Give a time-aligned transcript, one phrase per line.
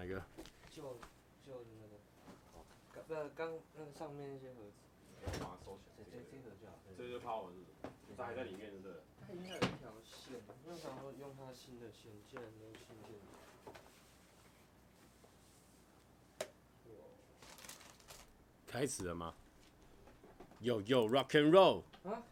[0.00, 0.16] 哪个？
[0.70, 0.98] 旧
[1.46, 1.92] 旧的那个。
[2.52, 2.64] 好。
[2.90, 4.72] 刚不刚那个上面那些盒子。
[5.38, 6.04] 把它收起来。
[6.10, 6.72] 这这这盒就好。
[6.96, 7.58] 这就怕我是，
[8.16, 9.02] 它还在里面，是不是？
[9.20, 13.10] 它应该有一条线，因为想说用它新的线，既然没有新线。
[18.66, 19.34] 开始了吗
[20.62, 21.82] ？Yo yo rock and roll。
[22.08, 22.22] 啊？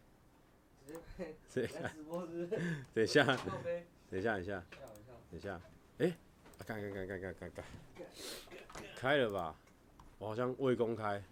[1.50, 2.76] 直接开直播是不是？
[2.94, 3.24] 等一下。
[4.10, 4.64] 等一下，等一下。
[5.30, 5.60] 等一下。
[5.98, 6.16] 哎、欸，
[6.68, 7.64] 看看看看看看。
[8.94, 9.56] 开了吧？
[10.18, 11.24] 我好像未公开。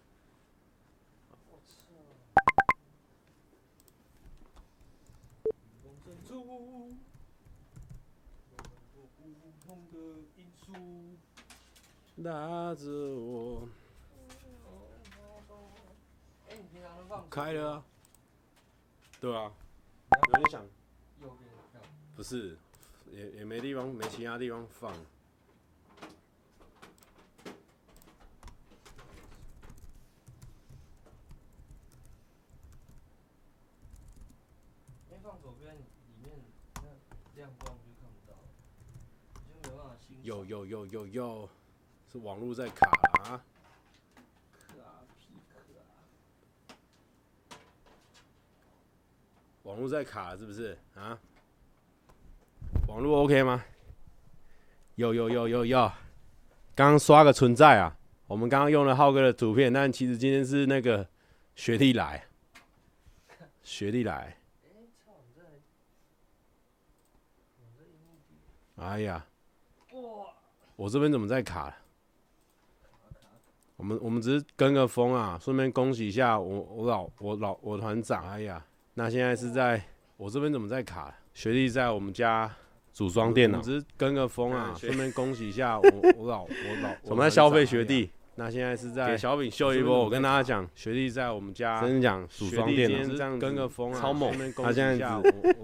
[12.16, 13.68] 拉着我。
[17.28, 17.84] 开了。
[19.20, 19.52] 对啊。
[20.28, 20.66] 有点想。
[22.14, 22.56] 不是，
[23.10, 24.66] 也也没地方，没其他地方。
[35.22, 35.82] 放左边，里
[36.22, 36.30] 面
[36.76, 36.82] 那
[37.34, 38.46] 亮光就看不到了，
[39.34, 40.15] 就没办法欣赏。
[40.26, 41.48] 有有有有有，
[42.10, 42.90] 是网络在卡
[43.22, 43.40] 啊。
[49.62, 51.16] 网络在卡是不是啊？
[52.88, 53.64] 网络 OK 吗？
[54.96, 55.92] 有有有有有，
[56.74, 57.96] 刚刚刷个存在啊！
[58.26, 61.08] 我们刚刚用了浩哥的图片，但其实今天是那个
[61.54, 62.26] 学弟来，
[63.62, 64.36] 学弟来。
[68.74, 69.24] 哎呀，
[70.76, 71.74] 我这边怎么在卡？
[73.76, 78.26] 我们我们只是跟个风啊，顺便恭喜一下我我老我老我团长。
[78.30, 78.64] 哎呀。
[78.94, 79.82] 那现在是在
[80.16, 81.14] 我这边怎么在卡？
[81.34, 82.50] 学弟在我们家
[82.94, 86.48] 组装电脑，只是跟个风啊，顺便恭喜一下我我老我
[86.82, 88.10] 老 我们在消费学弟。
[88.36, 90.02] 那现在是在给小饼秀一波。
[90.02, 94.32] 我跟大家讲，学弟在我们家真讲组装电脑，跟个风啊，超猛。
[94.54, 95.22] 他现在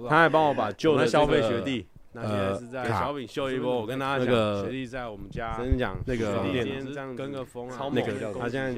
[0.09, 3.81] 他还帮我把旧的消费学弟，那现在是在给小饼秀一波。
[3.81, 8.05] 我跟大家讲，学弟在我们家真讲那个电脑，这样跟个风啊，超猛。
[8.39, 8.75] 他现在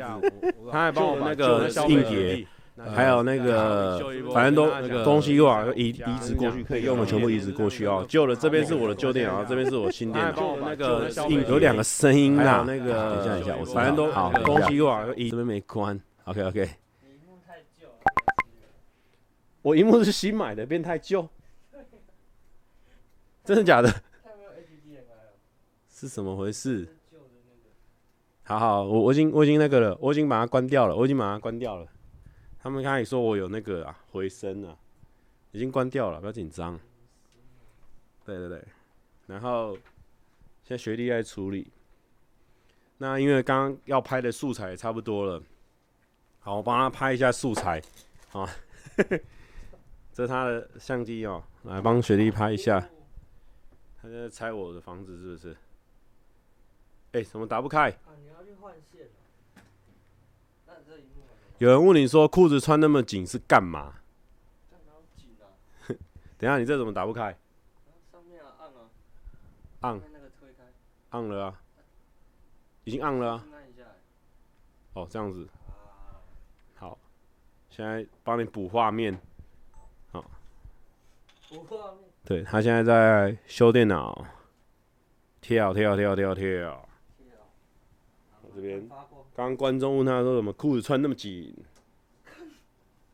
[0.70, 2.46] 他还帮我那个硬碟。
[2.92, 4.00] 还有那个，
[4.32, 4.68] 反正都
[5.04, 8.04] 东西哇，移移植过去可以用的全部移植过去哦。
[8.08, 10.56] 旧的这边是我的旧电脑，这边是我新电脑。
[10.56, 15.96] 那个硬有两个声音啊，那个等一下一下，我反正都好东西哇，移这边没关。
[16.24, 16.68] OK OK。
[19.62, 21.28] 我荧幕是新买的，变太旧。
[23.44, 23.92] 真的假的？
[25.88, 26.88] 是什么回事？
[28.42, 31.86] 好好，我我已经我已经那个了，我已经把它关掉了，我已经把它关掉了。
[32.58, 34.76] 他们刚才说我有那个啊回声啊，
[35.52, 36.78] 已经关掉了，不要紧张。
[38.24, 38.64] 对对对，
[39.26, 39.74] 然后
[40.62, 41.70] 现在学弟在处理。
[42.98, 45.42] 那因为刚刚要拍的素材也差不多了，
[46.40, 47.80] 好，我帮他拍一下素材。
[48.32, 48.48] 啊，
[50.12, 52.88] 这是他的相机哦，来帮学弟拍一下。
[54.04, 55.56] 他在拆我的房子是不是？
[57.12, 57.90] 哎、欸，怎么打不开？
[61.56, 63.94] 有人问你说裤子穿那么紧是干嘛？
[66.36, 67.34] 等下你这怎么打不开？
[68.12, 68.90] 上面啊，按啊，
[69.80, 70.02] 按。
[71.08, 71.62] 按了啊，
[72.84, 73.46] 已经按了啊。
[74.92, 75.48] 哦，这样子。
[76.74, 76.98] 好，
[77.70, 79.18] 现在帮你补画面。
[80.12, 80.22] 好。
[81.48, 82.13] 补画面。
[82.24, 84.26] 对，他现在在修电脑。
[85.40, 86.88] 跳跳跳跳跳。
[88.42, 88.88] 我这边。
[89.36, 91.54] 刚刚观众问他说：“怎么裤子穿那么紧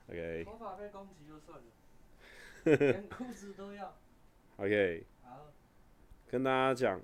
[0.08, 0.44] ？”OK。
[0.46, 3.96] 头发被攻击就算了， 连裤子都要。
[4.58, 5.04] OK。
[5.24, 5.46] 好。
[6.30, 7.00] 跟大家讲，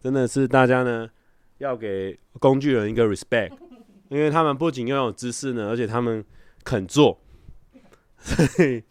[0.00, 1.10] 真的是大家呢
[1.56, 3.56] 要给工具人一个 respect，
[4.08, 6.22] 因为他们不仅拥有知识呢，而且他们
[6.64, 7.18] 肯做。
[8.18, 8.84] 所以，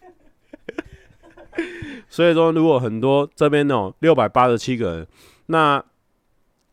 [2.10, 5.08] 所以说，如果很多这边哦六百八十七个人，
[5.46, 5.82] 那。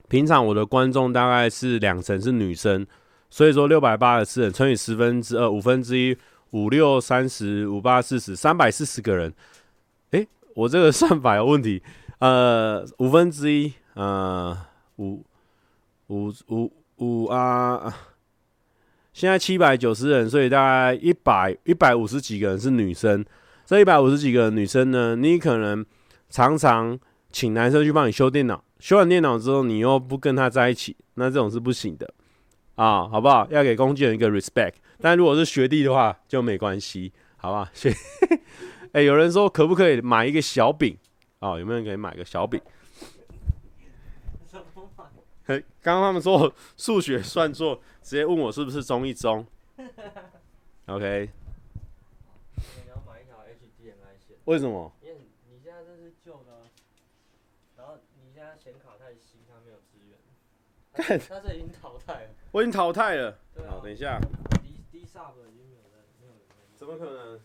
[0.08, 2.86] 平常我的观众大概是两成是女生，
[3.28, 6.16] 所以说六百八十四人乘以十分之二，五分之一，
[6.50, 9.34] 五六三十，五八四十，三百四十个人。
[10.12, 11.82] 诶，我这个算法有问题。
[12.20, 14.56] 呃，五分之一，呃，
[14.98, 15.24] 五
[16.06, 17.92] 五五五啊，
[19.12, 23.24] 现在七百九十人，所以大概一百一百五十几个人是女生。
[23.66, 25.84] 这一百五十几个女生呢，你可能
[26.30, 26.96] 常常
[27.32, 28.62] 请男生去帮你修电脑。
[28.78, 32.08] 修完电脑之后，你又不跟他在一起，那这种是不行的
[32.76, 33.44] 啊，好不好？
[33.50, 34.74] 要给工具人一个 respect。
[35.00, 37.68] 但如果是学弟的话，就没关系，好不好？
[37.74, 37.92] 学，
[38.92, 40.96] 哎、有人说可不可以买一个小饼
[41.40, 41.58] 啊？
[41.58, 42.60] 有没有人可以买个小饼？
[45.82, 49.44] 刚刚他们说我数学算错，直接问我是不是中一中。
[50.86, 51.30] OK。
[52.56, 54.35] 你要买一条 HDMI 线。
[54.46, 54.92] 为什么？
[55.02, 55.18] 因为
[55.50, 56.62] 你现在这是旧的，
[57.76, 60.16] 然后你现在显卡太新，它没有资源。
[60.92, 62.30] 看，它这已经淘汰了。
[62.52, 63.36] 我已经淘汰了。
[63.52, 63.72] 对啊。
[63.72, 64.20] 好，等一下。
[64.62, 66.40] D D sub 已经没有了，没有了。
[66.76, 67.40] 怎么可能？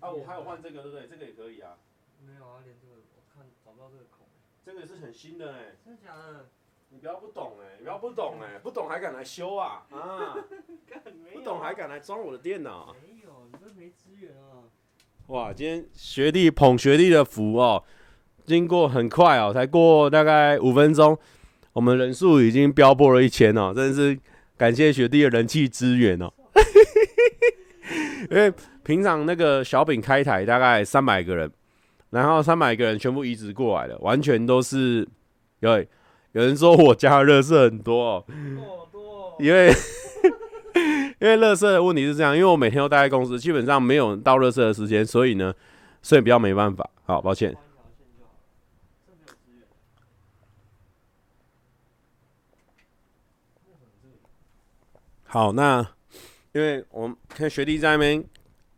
[0.00, 1.08] 啊，我还有换这个，对不对？
[1.08, 1.78] 这个也可以啊。
[2.20, 4.26] 没有啊，连这个我看找不到这个孔。
[4.62, 5.74] 这个是很新的哎。
[5.82, 6.50] 真的假的？
[6.90, 10.36] 你不要不懂哎，你不要不懂哎，不懂还敢来修啊 啊！
[11.32, 12.94] 不懂还敢来装我的电脑？
[15.28, 17.82] 哇，今天学弟捧学弟的福哦，
[18.44, 21.18] 经过很快哦，才过大概五分钟，
[21.72, 24.16] 我们人数已经飙破了一千哦，真的是
[24.56, 26.32] 感谢学弟的人气支援哦。
[28.30, 28.52] 因为
[28.84, 31.50] 平常那个小饼开台大概三百个人，
[32.10, 35.06] 然后三百个人全部移植过来了，完全都是
[35.58, 35.84] 有。
[36.32, 38.24] 有人说我家的垃圾很多哦，
[39.40, 39.72] 因为
[41.18, 45.54] 因为乐色的问题是这样，因为我每天都待在公司，基本上没有到乐色的时间，所以呢，
[46.02, 46.88] 所以比较没办法。
[47.04, 47.56] 好，抱歉。
[55.24, 55.80] 好，那
[56.52, 58.22] 因为我们看学弟在那边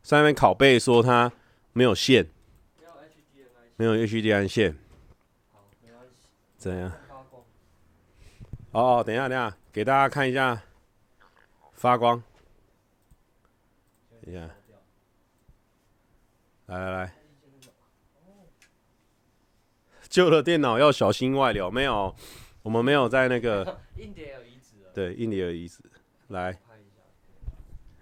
[0.03, 1.31] 在那边拷贝说他
[1.73, 2.27] 没有线，
[3.77, 4.77] 没有 HDMI 线，
[6.57, 6.93] 怎样？
[8.71, 10.63] 哦，等一下，等一下，给大家看一下
[11.75, 12.23] 发光。
[14.29, 14.55] 等一下，
[16.67, 17.15] 来来来，
[20.11, 22.15] 旧的电脑要小心外流，没有，
[22.63, 23.81] 我们没有在那个。
[23.97, 24.75] 硬碟有移植。
[24.93, 25.83] 对，硬碟有移植。
[26.27, 26.61] 来，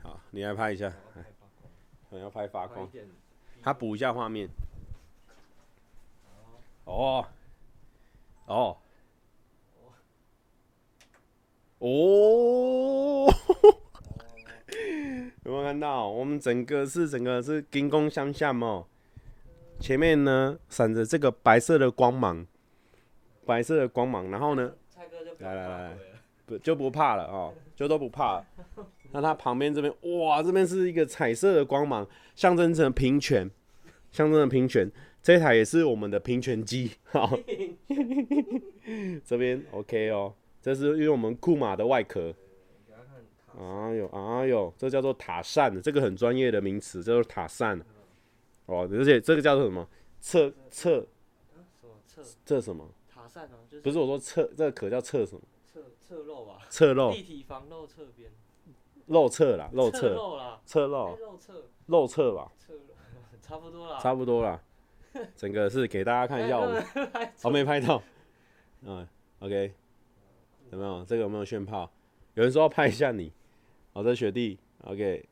[0.03, 0.93] 好，你来拍一下。
[2.11, 2.91] 我要拍发光，
[3.63, 4.49] 他补一下画面。
[6.87, 7.25] 哦，
[8.47, 8.77] 哦。
[11.79, 13.33] 哦，
[15.47, 16.09] 有没有看到？
[16.09, 18.85] 我们整个是整个是金光相向哦。
[19.79, 22.45] 前面呢闪着这个白色的光芒，
[23.45, 24.29] 白色的光芒。
[24.29, 24.73] 然后呢，
[25.39, 25.97] 来来来，
[26.47, 28.47] 不就不怕了哦， 就都不怕了。
[29.13, 32.05] 那它旁边这边，哇，这边是一个彩色的光芒，
[32.35, 33.49] 象征着平权，
[34.11, 34.91] 象征着平权。
[35.23, 37.39] 这台也是我们的平权机，好，
[39.25, 40.35] 这边 OK 哦。
[40.61, 42.35] 这是因为我们库马的外壳。
[43.59, 47.81] 哎呦哎呦，这叫做塔扇，这个很专业的名词，叫做塔扇。
[48.67, 49.89] 哦，而且这个叫做什么？
[50.21, 51.07] 侧侧。
[52.45, 52.89] 这什么？
[53.09, 55.41] 塔扇啊，不是我说侧，这个壳叫侧什么？
[55.65, 56.59] 侧侧漏吧。
[56.69, 57.11] 侧漏。
[57.11, 58.31] 立体防漏侧边。
[59.07, 60.17] 漏侧啦，漏侧。
[60.65, 61.17] 侧漏。
[61.87, 62.53] 漏侧吧。
[63.41, 64.01] 差不多啦。
[64.01, 64.61] 差不多啦。
[65.37, 66.85] 整个是给大家看一下我们，
[67.45, 68.03] 我没拍到。
[68.83, 69.07] 嗯
[69.39, 69.73] ，OK。
[70.73, 71.91] 有没有这个有没有炫炮？
[72.35, 73.33] 有人说要拍一下你，
[73.97, 75.25] 好的雪弟，OK，OK，OK，OK。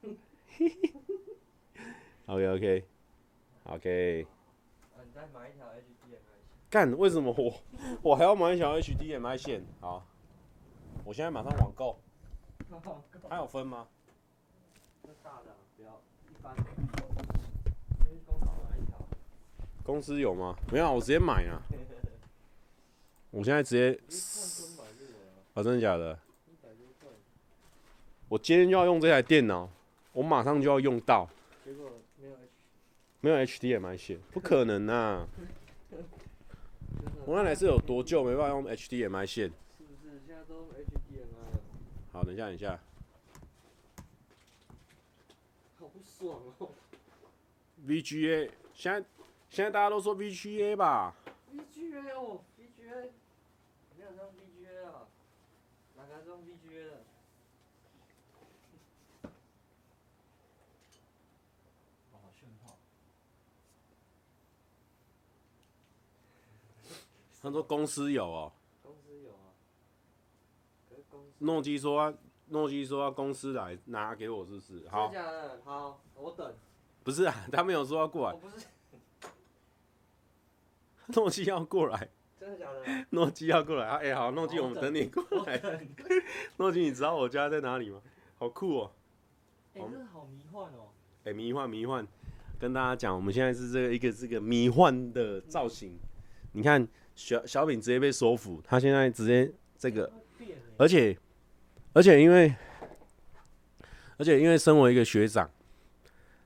[5.04, 6.18] 你再买一条 HDMI 线。
[6.70, 6.96] 干？
[6.96, 7.62] 为什么我
[8.00, 9.62] 我还要买一条 HDMI 线？
[9.82, 10.06] 好，
[11.04, 12.00] 我现在马上网购。
[13.28, 13.86] 还有分吗？
[15.22, 16.00] 大的不要，
[16.30, 16.62] 一般的。
[19.84, 20.56] 公司有吗？
[20.72, 21.60] 没有，我直接买啊。
[23.30, 23.92] 我现在直接。
[25.52, 26.18] 啊，真的假的？
[28.28, 29.68] 我今天就要用这台电脑，
[30.12, 31.28] 我马上就要用到。
[31.64, 31.90] 结果
[32.20, 32.48] 没有 H，
[33.20, 35.26] 没有 HDMI 线，不可能啊！
[37.26, 39.52] 我那台是有多旧，没办法用 HDMI 线。
[39.78, 40.20] 是不是？
[40.26, 41.60] 现在都 HDMI。
[42.12, 42.80] 好，等一下，等一下。
[45.78, 46.70] 好不爽哦
[47.86, 49.04] ！VGA，现在
[49.50, 51.14] 现在大家都说 VGA 吧
[51.54, 53.10] ？VGA 哦，VGA。
[55.96, 56.90] 哪个用 VGA 的？
[62.12, 62.76] 好炫炮！
[67.44, 68.50] 他说公司有哦。
[68.82, 69.52] 公司有啊。
[71.40, 72.14] 诺基说，
[72.48, 74.88] 诺基说要公司来拿给我，是不是？
[74.88, 75.12] 好。
[75.12, 75.60] 真的？
[75.62, 76.54] 好，我等。
[77.02, 78.34] 不是啊， 他没有说要过来。
[78.34, 78.66] 我不是。
[81.20, 82.08] 诺基要过来。
[82.40, 83.06] 真的假的？
[83.10, 83.96] 诺基要过来啊！
[83.96, 85.86] 哎、欸，好，诺基，我们等你过来。
[86.56, 88.00] 诺基，你知道我家在哪里吗？
[88.38, 88.90] 好酷哦！
[89.74, 90.88] 哎、欸，真的好迷幻哦！
[91.24, 92.06] 哎、欸，迷幻迷幻，
[92.58, 95.92] 跟大家讲，我们现在是这个一个这个迷幻的造型。
[95.92, 96.00] 嗯、
[96.52, 100.10] 你看，小小饼直接被收服，他现在直接这个，
[100.76, 101.16] 而且
[101.92, 102.54] 而且因为
[104.16, 105.50] 而且因为身为一个学长，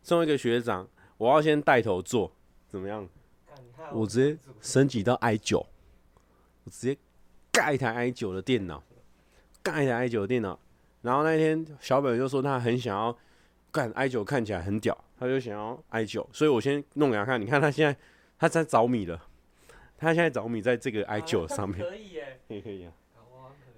[0.03, 2.33] 身为一个学长，我要先带头做，
[2.69, 3.09] 怎么样？
[3.93, 5.67] 我直接升级到 i 九。
[6.71, 6.99] 直接
[7.51, 8.83] 盖一台 i 九的电脑，
[9.63, 10.61] 盖一台 i 九的电脑。
[11.01, 13.17] 然后那天小本就说他很想要
[13.73, 17.41] 干 i 九，看起来很屌，他就想要 i 九，所以我先弄给他看。
[17.41, 17.99] 你看他现在
[18.39, 19.28] 他在着迷了，
[19.99, 21.79] 他现在着迷在这个 i 九上面。
[21.79, 22.93] 可以耶，可以可以啊。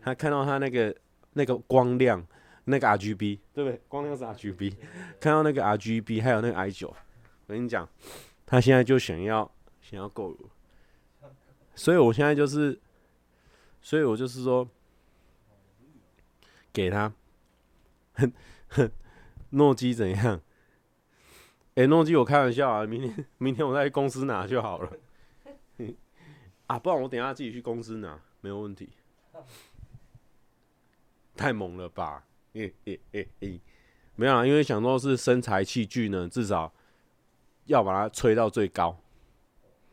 [0.01, 0.95] 他看到他那个
[1.33, 2.25] 那个光亮，
[2.65, 3.81] 那个 RGB 对不对？
[3.89, 4.77] 光亮是 RGB，
[5.19, 6.89] 看到那个 RGB 还有那个 i 九，
[7.47, 7.89] 我跟你讲，
[8.47, 9.51] 他现在就想要
[9.81, 10.49] 想要购入，
[11.75, 12.79] 所以我现在就是，
[13.81, 14.69] 所以我就是说。
[16.73, 17.13] 给他，
[18.13, 18.33] 哼
[18.69, 18.89] 哼，
[19.51, 20.41] 诺基怎样？
[21.75, 24.93] 哎、欸，诺基我开玩笑啊，明天明天我在公司拿就好了。
[26.71, 28.89] 啊，不然我等一下自己去公司拿，没有问题。
[31.35, 32.25] 太猛了吧？
[32.53, 33.61] 诶诶诶诶，
[34.15, 36.73] 没有啊，因为想说是身材器具呢，至少
[37.65, 38.97] 要把它吹到最高。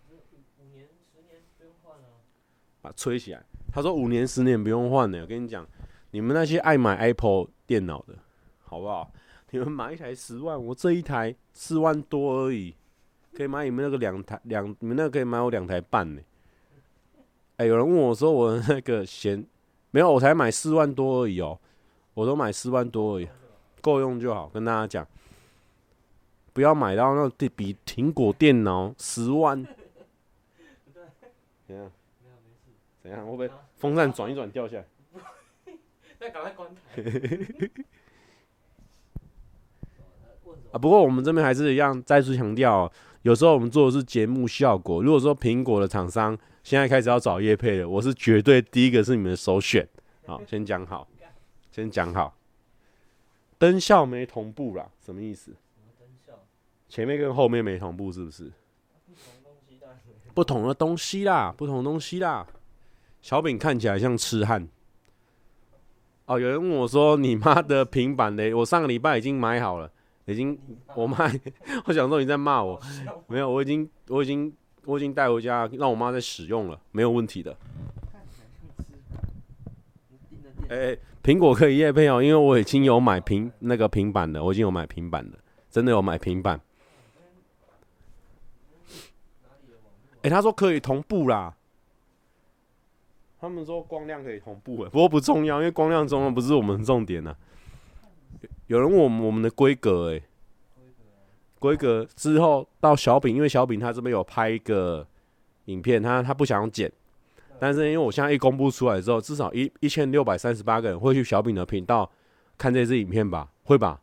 [0.07, 2.07] 五年十年不用换了。
[2.83, 3.43] 啊，吹起来。
[3.73, 5.67] 他说五年十年不用换的，我跟你讲。
[6.11, 8.13] 你们那些爱买 Apple 电脑的，
[8.59, 9.11] 好不好？
[9.49, 12.75] 你们买一台十万，我这一台四万多而已，
[13.33, 16.21] 可以买你们那个两台两，你们那个可以买我两台半呢。
[17.57, 19.43] 哎、欸，有人问我说我的那个嫌
[19.89, 21.59] 没有，我才买四万多而已哦，
[22.13, 23.27] 我都买四万多而已，
[23.81, 24.47] 够用就好。
[24.49, 25.07] 跟大家讲，
[26.53, 29.65] 不要买到那比苹果电脑十万。
[31.67, 31.91] 怎样？
[33.01, 33.25] 怎样？
[33.25, 34.85] 会不会风扇转一转掉下来？
[36.19, 37.01] 那赶快关台。
[40.73, 42.91] 啊，不过我们这边还是一样再次强调，
[43.27, 45.03] 有时候我们做的是节目效果。
[45.03, 49.85] 如果说苹果的厂商现在开始要找业配了，我是绝对第一个是你们的首选。
[50.25, 51.05] 好， 先讲好，
[51.69, 52.33] 先讲好。
[53.57, 55.51] 灯效没同步啦，什么意思？
[56.87, 58.49] 前面跟后面没同步，是不是？
[60.33, 62.47] 不同的东西啦，不同的东西啦。
[63.21, 64.65] 小饼看起来像痴汉。
[66.27, 69.91] 哦，有人问我说：“你妈的平板嘞？”我上个礼拜已经买好了，
[70.27, 70.59] 已经
[70.93, 71.31] 我妈，
[71.87, 72.79] 我想说你在骂我，
[73.27, 74.53] 没有，我已经我已经
[74.85, 77.55] 我已经带回家，让我妈在使用了，没有问题的。
[80.69, 86.59] 哎、欸，苹果可以夜配哦，因为我已经有买平那个平板的，我已经有买平板的，真的有买平板。
[90.17, 91.55] 哎、欸，他说可以同步啦。
[93.39, 97.37] 他们说光亮可以同步，不过不重要，因为光亮重要不是我们重点呢、啊。
[98.67, 100.21] 有人问我们我们的规格，哎，
[101.57, 105.07] 规格之后到小饼，因为小饼他这边有拍一个
[105.65, 106.91] 影片，他他不想剪，
[107.59, 112.11] 但是因为我现在一公布出来之后，至少一一千六百三十八个人会去小饼的频道
[112.57, 113.49] 看这支影片吧？
[113.63, 114.01] 会吧？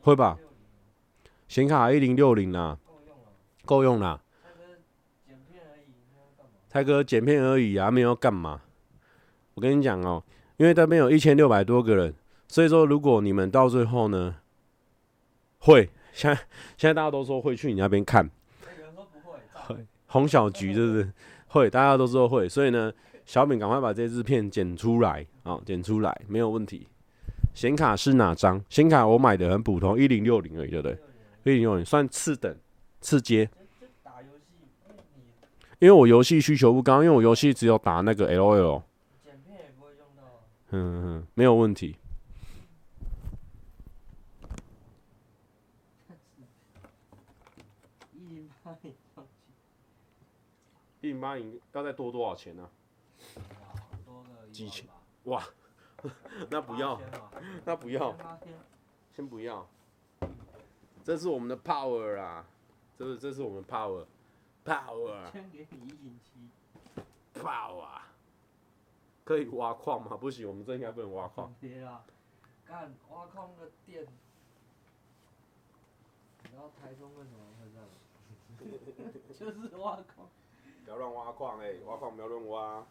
[0.00, 0.38] 会吧？
[1.46, 2.78] 显卡一零六零啦，
[3.66, 4.22] 够用啦。
[6.70, 8.62] 开个剪片而已啊，没有干嘛。
[9.54, 10.22] 我跟你讲哦，
[10.56, 12.14] 因为那边有一千六百多个人，
[12.48, 14.36] 所以说如果你们到最后呢，
[15.58, 16.40] 会，现在
[16.76, 18.30] 现在大家都说会去你那边看。
[19.52, 19.76] 会，
[20.06, 21.12] 红小菊 是不是？
[21.48, 22.92] 会，大家都说会，所以呢，
[23.24, 26.86] 小敏赶快把这支片剪出来啊，剪出来没有问题。
[27.54, 28.62] 显卡是哪张？
[28.68, 30.98] 显卡我买的很普通，一零六零而已，对不对？
[31.44, 32.56] 一零六零算次等，
[33.00, 33.48] 次阶。
[35.78, 38.82] 因为我游戏需求不高，因为我游戏只有打那个 LOL，
[39.22, 40.22] 剪片也不会用到，
[40.70, 41.96] 嗯嗯，没有问题。
[48.14, 48.94] 一零八零，
[51.06, 52.68] 一零八零要再多多少钱呢？
[54.52, 54.84] 几千？
[55.24, 55.40] 哇，
[56.50, 57.00] 那不要，
[57.64, 58.16] 那不要，
[59.12, 59.64] 先不要。
[61.04, 62.44] 这是我们的 power 啊，
[62.98, 64.04] 这是这是我们 power。
[64.64, 66.50] Power，先给你一星期。
[67.34, 68.00] Power，
[69.22, 70.16] 可以挖矿吗？
[70.16, 71.54] 不行，我们这应该不能挖矿。
[71.60, 72.04] 别啦，
[72.64, 74.04] 干挖矿的电。
[76.42, 77.86] 你知道台中为什么会这样？
[79.38, 80.28] 就是挖矿。
[80.86, 82.86] 不要乱挖矿哎，挖矿不要乱挖。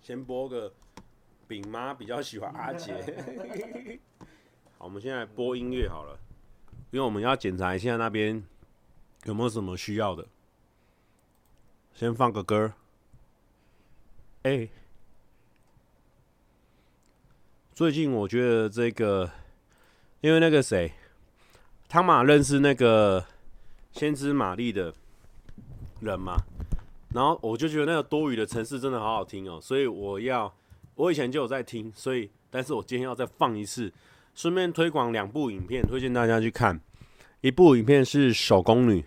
[0.00, 0.72] 先播个。
[1.46, 2.92] 饼妈比较喜欢阿杰，
[4.76, 6.18] 好，我们现在播音乐好了，
[6.90, 8.46] 因为我们要检查一下那边
[9.24, 10.26] 有没有什么需要的。
[11.94, 12.74] 先放个歌，
[14.42, 14.70] 哎、欸，
[17.78, 19.30] 最近我觉得这个，
[20.20, 20.92] 因为那个谁，
[21.88, 23.24] 汤马认识那个
[23.92, 24.92] 先知玛丽的
[26.00, 26.34] 人嘛，
[27.14, 30.52] 然后我就觉得那个多雨的城市真的好好听哦，所以我要。
[30.96, 33.92] 我以前就有在听，所以，但是我今天要再放一次，
[34.34, 36.80] 顺便推广两部影片，推荐大家去看。
[37.42, 39.04] 一部影片是手工女，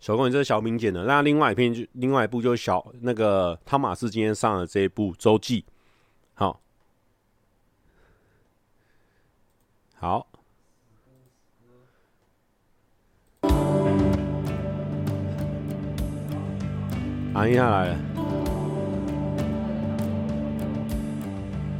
[0.00, 1.04] 手工女这是小品剪的。
[1.04, 5.64] 那另外一片就另外一部就是小那个汤玛士今天上的这一部周记。
[6.34, 6.60] 好，
[9.98, 10.26] 好，
[17.34, 17.98] 安亚来了，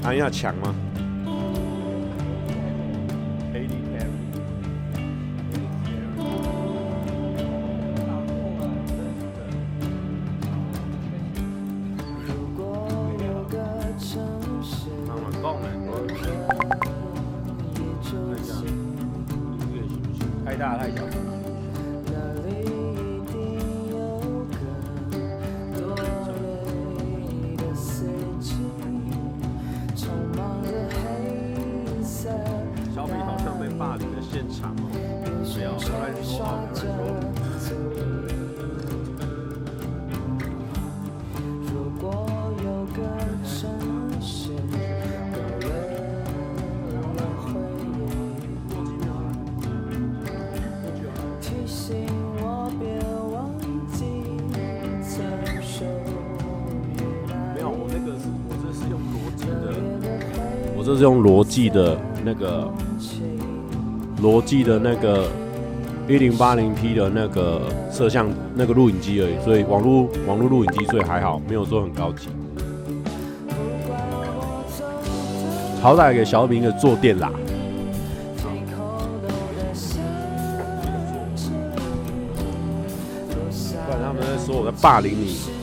[0.02, 0.74] 安亚强吗？
[61.06, 62.68] 用罗技的那个
[64.20, 65.28] 罗技的那个
[66.08, 72.26] 一零八零 P 的那个摄像那个录影机而已，所以网络网络录影机所以还好，没有说很高级。
[75.80, 77.30] 好歹给小品一个坐垫啦，
[83.84, 85.55] 不然他们在说我在霸凌你。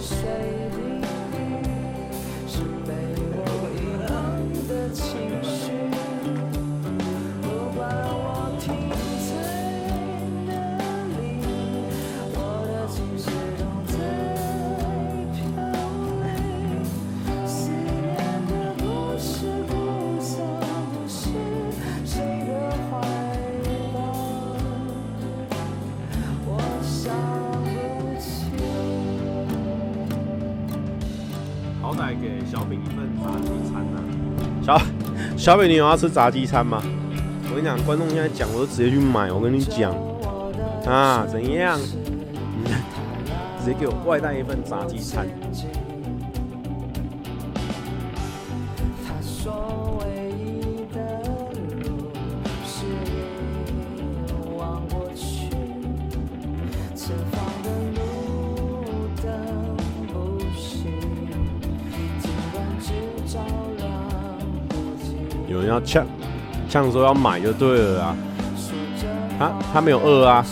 [35.44, 36.82] 小美，你有要吃炸鸡餐吗？
[37.50, 39.30] 我跟你讲，观众现在讲，我都直接去买。
[39.30, 39.94] 我跟你讲，
[40.86, 41.78] 啊，怎样？
[43.60, 45.28] 直接给我外带一份炸鸡餐。
[66.74, 68.16] 呛说要买就对了啊！
[69.38, 70.44] 他他没有饿啊！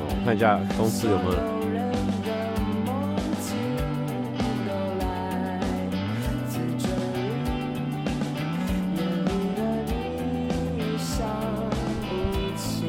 [0.00, 1.32] 我看一下公司有没有。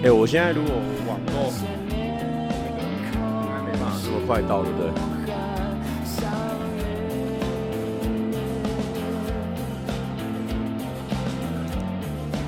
[0.02, 0.72] 哎、我现在如果
[1.06, 1.52] 网购，
[1.90, 2.00] 应
[3.50, 4.90] 该没办法这么快到，对不对？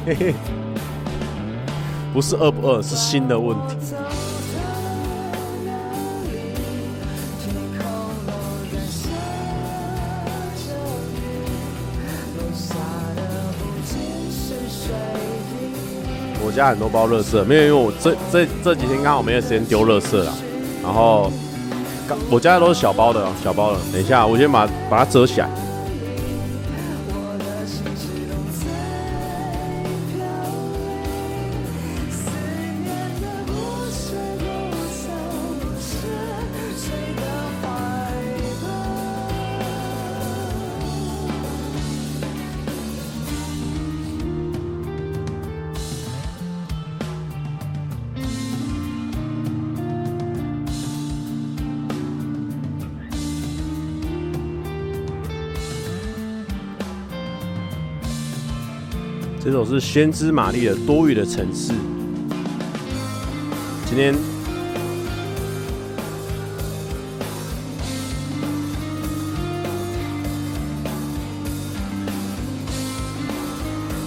[0.04, 0.34] 嘿嘿，
[2.12, 3.76] 不是饿不饿，是心的问题。
[16.44, 20.34] 我家很多包乐色，没有，因为我这这这几天刚好没有时间丢乐色了。
[20.84, 21.32] 然后，
[22.32, 23.80] 我家都是小包的，小包的。
[23.94, 25.48] 等一下，我先把把它折起来。
[59.80, 61.72] 是先知玛丽的《多余的城市》。
[63.86, 64.14] 今天，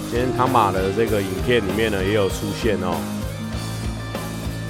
[0.09, 2.95] 今天汤玛的这个影片里面呢，也有出现哦，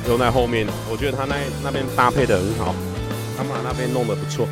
[0.08, 0.68] 用在后面。
[0.90, 2.76] 我觉得他那那边搭配的很好，
[3.38, 4.48] 汤玛那边弄得不错。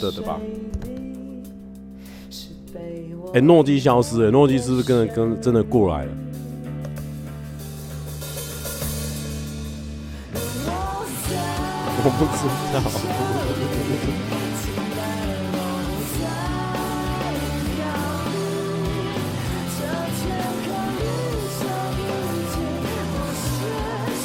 [0.00, 0.38] 的吧？
[3.34, 6.12] 哎，诺基消失了，诺基是不是跟着跟真的过来了？
[12.00, 12.80] 我不知道。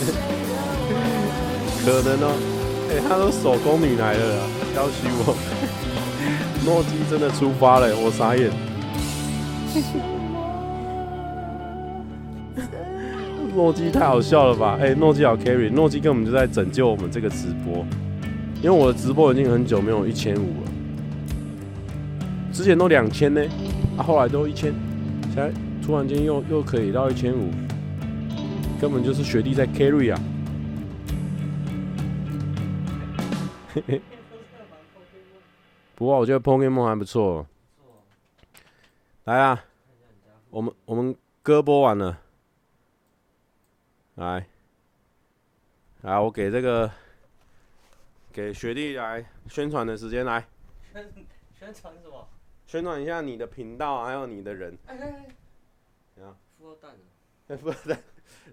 [1.83, 2.31] 可能哦，
[3.07, 5.35] 他说手工女来了，要挟我。
[6.65, 8.49] 诺基真的出发了，我傻眼。
[13.55, 14.79] 诺基太好笑了吧？
[14.81, 17.85] 哎、诺基好 carry，诺基根本就在拯救我们这个直播，
[18.61, 20.71] 因为我的直播已经很久没有一千五了，
[22.51, 23.41] 之前都两千呢，
[23.97, 24.73] 啊，后来都一千，
[25.25, 25.51] 现在
[25.85, 27.51] 突然间又又可以到一千五，
[28.81, 30.19] 根本就是学弟在 carry 啊。
[35.95, 37.45] 不过我觉得 Pokemon 还不错。
[39.25, 39.65] 来啊，
[40.49, 42.21] 我们我们歌播完了，
[44.15, 44.45] 来，
[46.01, 46.91] 来，我给这个
[48.31, 50.45] 给学弟来宣传的时间来。
[50.91, 51.11] 宣
[51.57, 52.27] 宣传什么？
[52.67, 54.77] 宣传一下你的频道，还有你的人。
[54.87, 55.25] 哎哎
[56.17, 56.23] 哎！
[56.23, 56.75] 啊，富二
[57.47, 57.97] 代 富二代，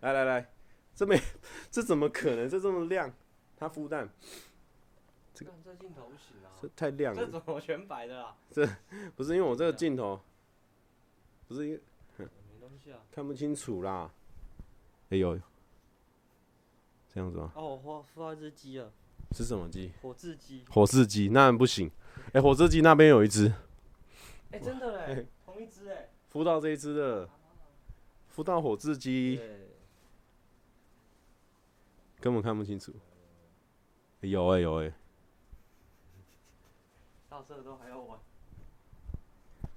[0.00, 0.48] 来来来，
[0.94, 1.20] 这没
[1.70, 2.48] 这怎么可能？
[2.48, 3.12] 这这么亮，
[3.56, 4.08] 他孵蛋。
[5.40, 6.52] 这个这镜头不行啊！
[6.60, 7.24] 这太亮了。
[7.24, 8.36] 这怎么全白的啦？
[8.52, 8.68] 这
[9.16, 10.20] 不是因为我这个镜头，
[11.48, 11.80] 不是因为
[12.18, 12.26] 没
[12.60, 14.12] 东西啊，看不清楚啦。
[15.08, 15.40] 哎呦，
[17.08, 17.52] 这样子吗？
[17.56, 18.92] 哦，我孵到一只鸡了。
[19.32, 19.92] 是什么鸡？
[20.02, 20.64] 火炙鸡。
[20.68, 21.90] 火炙鸡那不行。
[22.32, 23.50] 哎，火炙鸡那边有一只。
[24.50, 26.10] 哎，真的嘞，同一只哎。
[26.30, 27.28] 孵到这一只的，
[28.34, 29.40] 孵到火炙鸡。
[32.20, 32.92] 根本看不清楚。
[34.20, 34.92] 有哎有哎。
[37.30, 38.18] 到这都还要玩。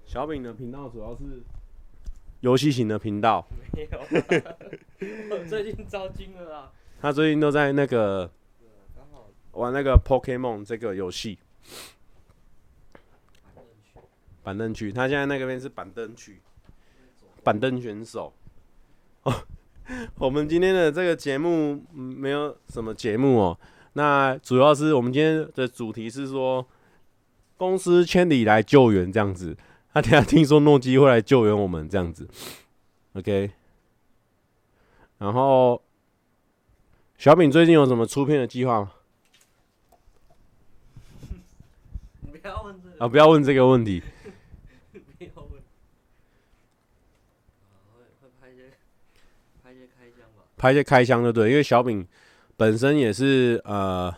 [0.05, 1.43] 小饼的频道主要是
[2.41, 3.45] 游戏型的频道。
[3.75, 3.99] 没有，
[5.29, 6.71] 我最近招金了啊。
[6.99, 8.31] 他最近都在那个
[9.51, 11.37] 玩那个 Pokemon 这个游戏。
[14.41, 16.41] 板凳区，他现在那个边是板凳区，
[17.43, 18.33] 板凳选手。
[19.23, 19.31] 哦，
[20.17, 23.59] 我们今天的这个节目没有什么节目哦，
[23.93, 26.67] 那主要是我们今天的主题是说。
[27.63, 29.55] 公司千里来救援这样子，
[29.93, 32.27] 他等下听说诺基会来救援我们这样子
[33.13, 33.51] ，OK。
[35.17, 35.81] 然后
[37.17, 38.91] 小饼最近有什么出片的计划吗？
[42.29, 43.07] 不要问这个啊！
[43.07, 44.03] 不要问这个问题。
[44.91, 45.51] 不要问。
[47.93, 48.73] 会会拍一些
[49.63, 50.43] 拍一些开箱吧。
[50.57, 51.49] 拍一些开箱，就对？
[51.49, 52.05] 因为小饼
[52.57, 54.13] 本身也是呃。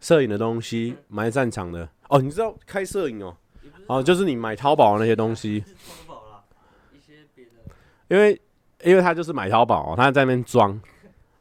[0.00, 3.36] 摄影的东西蛮擅长的哦，你知道开摄影哦，
[3.86, 5.62] 哦，就是你买淘宝的那些东西，
[8.08, 8.40] 因为
[8.82, 10.80] 因为他就是买淘宝哦，他在那边装，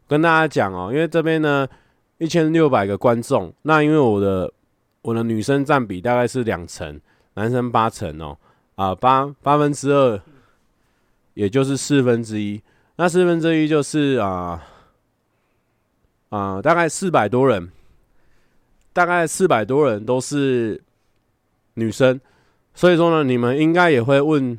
[0.07, 1.65] 跟大家讲哦，因为这边呢
[2.17, 4.51] 一千六百个观众，那因为我的
[5.01, 6.99] 我的女生占比大概是两成，
[7.35, 8.37] 男生八成哦，
[8.75, 10.21] 啊八八分之二，
[11.33, 12.61] 也就是四分之一，
[12.97, 14.61] 那四分之一就是啊
[16.27, 17.71] 啊大概四百多人。
[18.97, 20.83] 大概四百多人都是
[21.75, 22.19] 女生，
[22.73, 24.57] 所以说呢，你们应该也会问，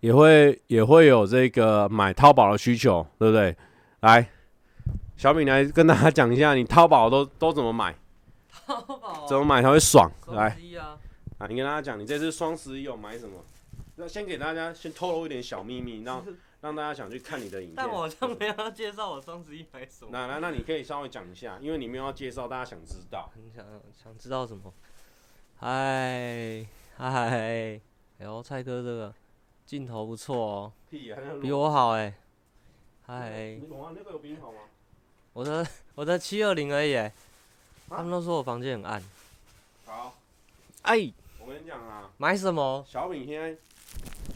[0.00, 3.56] 也会也会有这个买淘宝的需求，对不对？
[4.00, 4.28] 来，
[5.16, 7.96] 小敏来跟大家讲一下，你淘宝都都怎么买？
[8.66, 10.12] 淘宝怎么买才会爽？
[10.26, 11.00] 来，啊，
[11.38, 13.42] 啊，你跟大家讲，你这次双十一有买什么？
[13.96, 16.22] 那先给大家先透露一点小秘密，然后。
[16.62, 20.10] 让大家想去看你的影片，但我好像没有要介绍我双十一买什么。
[20.12, 23.28] 那那那你可以稍微讲一下，因为你没有要介绍，大家想知道。
[23.34, 23.66] 很想
[24.04, 24.72] 想知道什么？
[25.58, 26.64] 嗨
[26.96, 27.80] 嗨，哎
[28.20, 29.12] 呦，蔡哥这个
[29.66, 32.14] 镜头不错哦，比我好哎。
[33.06, 34.60] 嗨，你懂啊那个有比你好吗？
[35.32, 36.94] 我的我的七二零而已，
[37.88, 39.02] 他们都说我房间很暗。
[39.84, 40.16] 好，
[40.82, 42.84] 哎，我跟你讲啊，买什么？
[42.86, 43.56] 小饼现在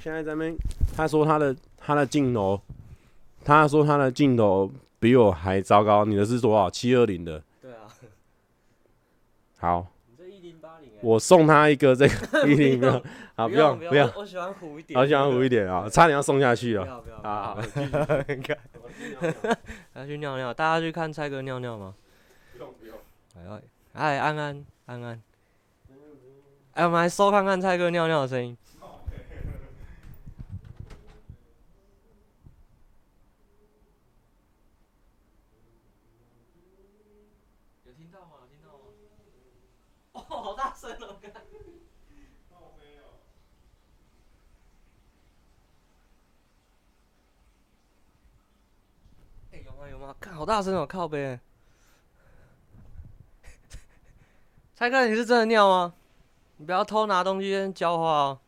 [0.03, 0.57] 现在在那边，
[0.97, 1.55] 他说他的。
[1.87, 2.61] 他的镜头，
[3.45, 4.69] 他说他的镜头
[4.99, 6.05] 比我还糟糕。
[6.05, 6.69] 你的是多少？
[6.69, 7.41] 七二零的。
[7.63, 7.87] 对啊。
[9.59, 9.87] 好。
[11.01, 12.91] 我送他一个这个 一零六。
[13.37, 14.11] 好，不用不用。
[14.17, 14.99] 我喜欢糊一点。
[14.99, 15.89] 我喜欢糊一点啊！
[15.89, 16.83] 差点要送下去了。
[16.83, 17.11] 啊要不
[19.95, 20.03] 要。
[20.07, 21.95] 去尿尿，大家去看蔡哥尿尿吗？
[22.55, 22.97] 不用不用。
[23.37, 25.23] 哎哎，安安安安。
[26.73, 28.57] 哎，我们来收看看蔡哥尿尿的声音。
[50.21, 51.41] 看好大声哦，靠边。
[54.75, 55.95] 蔡哥，你是真的尿吗？
[56.57, 58.41] 你不要偷拿东西跟浇花哦。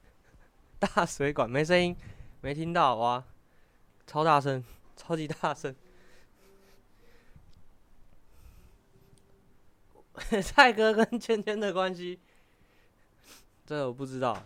[0.78, 1.96] 大水管没声音，
[2.40, 3.24] 没听到哇，
[4.06, 4.64] 超大声，
[4.96, 5.74] 超级大声。
[10.42, 12.20] 蔡哥跟芊芊的关系，
[13.66, 14.40] 这个我不知道。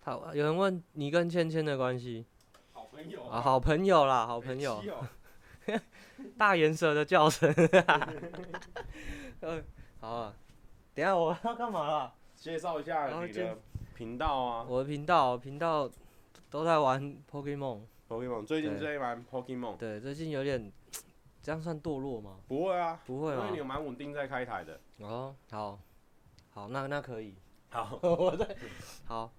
[0.00, 2.26] 他有人问你跟芊芊的关系？
[2.98, 4.82] 好朋友啊，好朋友啦，好朋友。
[6.36, 7.52] 大眼蛇的叫声。
[9.40, 9.64] 嗯，
[10.00, 10.34] 好啊。
[10.94, 12.12] 等下我要干嘛了？
[12.34, 13.56] 介绍一下你的
[13.94, 14.66] 频道啊。
[14.68, 15.88] 我的频道，频道
[16.50, 17.82] 都在玩 Pokemon。
[18.08, 19.76] Pokemon 最近在玩 Pokemon。
[19.76, 20.72] 对，最近有点。
[21.40, 22.38] 这样算堕落吗？
[22.48, 24.80] 不会啊，不会啊，因为你蛮稳定在开台的。
[24.98, 25.78] 哦，好，
[26.50, 27.36] 好，那那可以。
[27.70, 28.56] 好， 我在。
[29.06, 29.30] 好，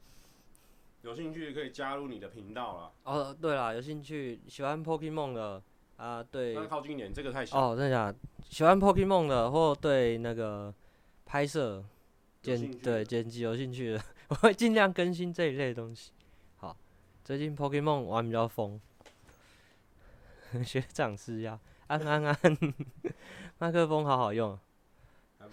[1.01, 2.91] 有兴趣可以加入你的频道了。
[3.03, 5.61] 哦，对啦，有兴趣喜欢 Pokemon 的
[5.97, 6.53] 啊，对。
[6.53, 7.57] 那靠近一点，这个太小。
[7.57, 8.17] 哦，真的假的？
[8.49, 10.73] 喜欢 Pokemon 的，或对那个
[11.25, 11.83] 拍摄
[12.41, 16.11] 剪对剪辑有兴趣的， 我会尽量更新这一类东西。
[16.57, 16.75] 好，
[17.23, 18.79] 最近 Pokemon 玩比较疯，
[20.65, 21.59] 学长是要。
[21.87, 22.37] 安安安，
[23.57, 24.59] 麦克风好好用，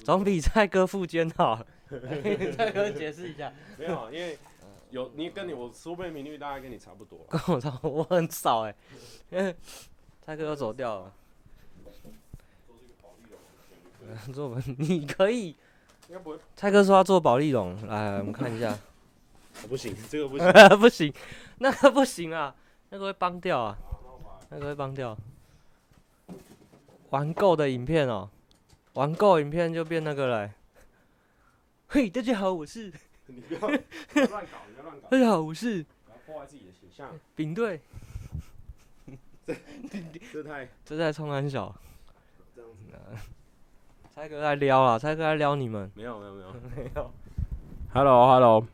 [0.05, 1.65] 总比蔡哥副肩好。
[2.55, 3.51] 蔡哥解释一下。
[3.79, 4.39] 没有，因为
[4.97, 7.19] 有你跟你我收费频率大概跟你差不多。
[7.29, 8.75] 跟我差不多，我很少哎。
[9.29, 9.55] 因为
[10.23, 11.13] 蔡哥又走掉了。
[14.33, 14.77] 做保利龙。
[14.81, 15.55] 你可以。
[16.55, 18.77] 蔡哥说要做保利龙，来我们看一下。
[19.69, 20.79] 不行，这个不行。
[20.79, 21.13] 不行，
[21.59, 22.55] 那个不行啊，
[22.89, 23.79] 那个会崩掉啊，
[24.49, 25.15] 那个会崩掉。
[27.11, 28.31] 玩够的影片哦，
[28.95, 30.51] 玩够影片就变那个了。
[31.89, 32.91] 嘿，大家好，我是。
[33.29, 33.73] 你 不要乱
[34.47, 35.09] 搞，不要乱搞。
[35.09, 35.83] 大家好，我是。
[35.83, 37.11] 不要破坏自己的形象。
[37.35, 37.81] 丙队。
[39.45, 39.55] 这
[40.33, 41.75] 这太这在冲三小。
[42.55, 42.77] 这样子。
[44.15, 45.91] 蔡哥在撩啊，蔡哥在撩你们。
[45.95, 47.11] 没有没有没有没有。
[47.93, 48.67] Hello Hello。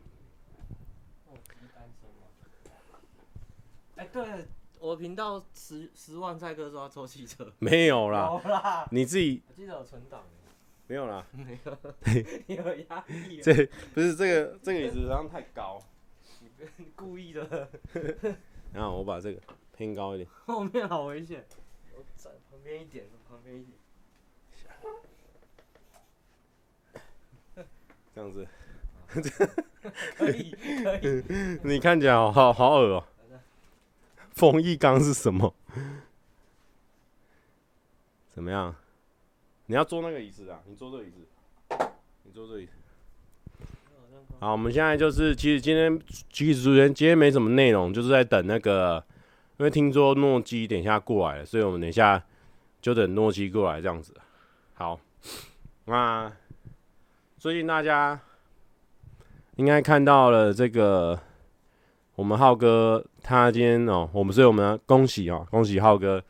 [3.97, 4.47] 哎，对。
[4.79, 9.41] 我频道十十万蔡哥说要抽汽车，没有啦，有啦，你自己。
[9.49, 10.25] 我记得有存档，
[10.87, 11.79] 没有啦，没有，
[12.55, 13.41] 有压力。
[13.41, 15.79] 这不是这个这个椅子好像太高，
[16.77, 17.69] 你故意的。
[18.73, 19.41] 然后我把这个
[19.77, 20.29] 偏高一点。
[20.47, 21.45] 后面好危险，
[21.95, 23.79] 我站旁边一点，旁边一点。
[28.15, 28.47] 这样子，
[30.17, 31.25] 可以可以。
[31.65, 33.09] 你看起来好好好恶哦。
[34.33, 35.55] 风翼缸是什么？
[38.31, 38.75] 怎么样？
[39.67, 40.61] 你要坐那个椅子啊？
[40.67, 41.27] 你坐这椅子，
[42.25, 42.73] 你坐这椅子。
[44.41, 49.05] 好，我们现在就是，其实今天其实昨天今天没什么内容，就是在等那个，
[49.59, 52.23] 因为听说诺基等一下过来了，所以我们等一下
[52.81, 54.15] 就等诺基过来这样子。
[54.75, 55.01] 好，
[55.85, 56.33] 那
[57.39, 58.21] 最近大家
[59.57, 61.19] 应该看到了这个。
[62.15, 66.23] 我们浩哥他今天哦，我们所以我们恭喜哦，恭喜浩哥。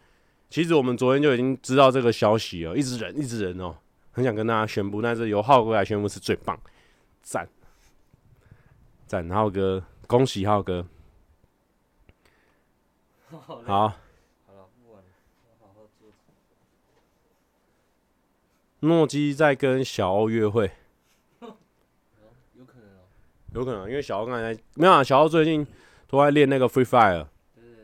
[0.52, 3.74] 其实我们昨天就已经知道这个消息了，一直忍，一直忍哦，
[4.10, 6.60] 很想跟大家宣布，但是由浩哥来宣布是最棒，
[7.22, 7.48] 赞
[9.06, 10.86] 赞浩哥，恭喜浩哥。
[13.30, 13.96] 好，好了，
[14.84, 15.08] 不玩了，
[15.58, 16.10] 好好做。
[18.80, 20.70] 诺基在跟小欧约会。
[23.54, 25.02] 有可能，因为小欧刚才没有啊。
[25.02, 25.66] 小欧最近
[26.08, 27.26] 都在练那个 Free Fire，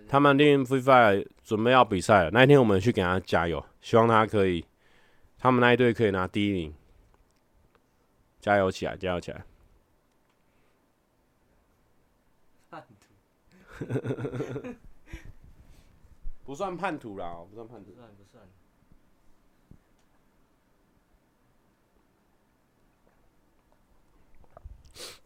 [0.07, 2.31] 他们练 Free Fire 准备要比赛了。
[2.31, 4.67] 那一天我们去给他加油，希望他可以，
[5.39, 6.75] 他们那一队可以拿第一名。
[8.39, 9.47] 加油起来，加油起来！
[12.69, 13.07] 叛徒，
[16.45, 17.95] 不算叛徒啦，不算叛徒。
[17.95, 18.45] 算不算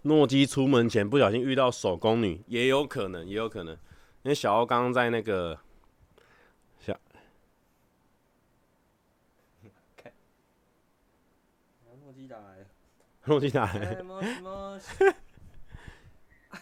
[0.03, 3.75] 诺基出门前不小心遇到手工女，也有可能，也有可能，
[4.23, 5.59] 因为小欧刚刚在那个
[6.81, 6.99] 小，
[12.01, 12.67] 诺基打来
[13.25, 13.73] 诺基亚，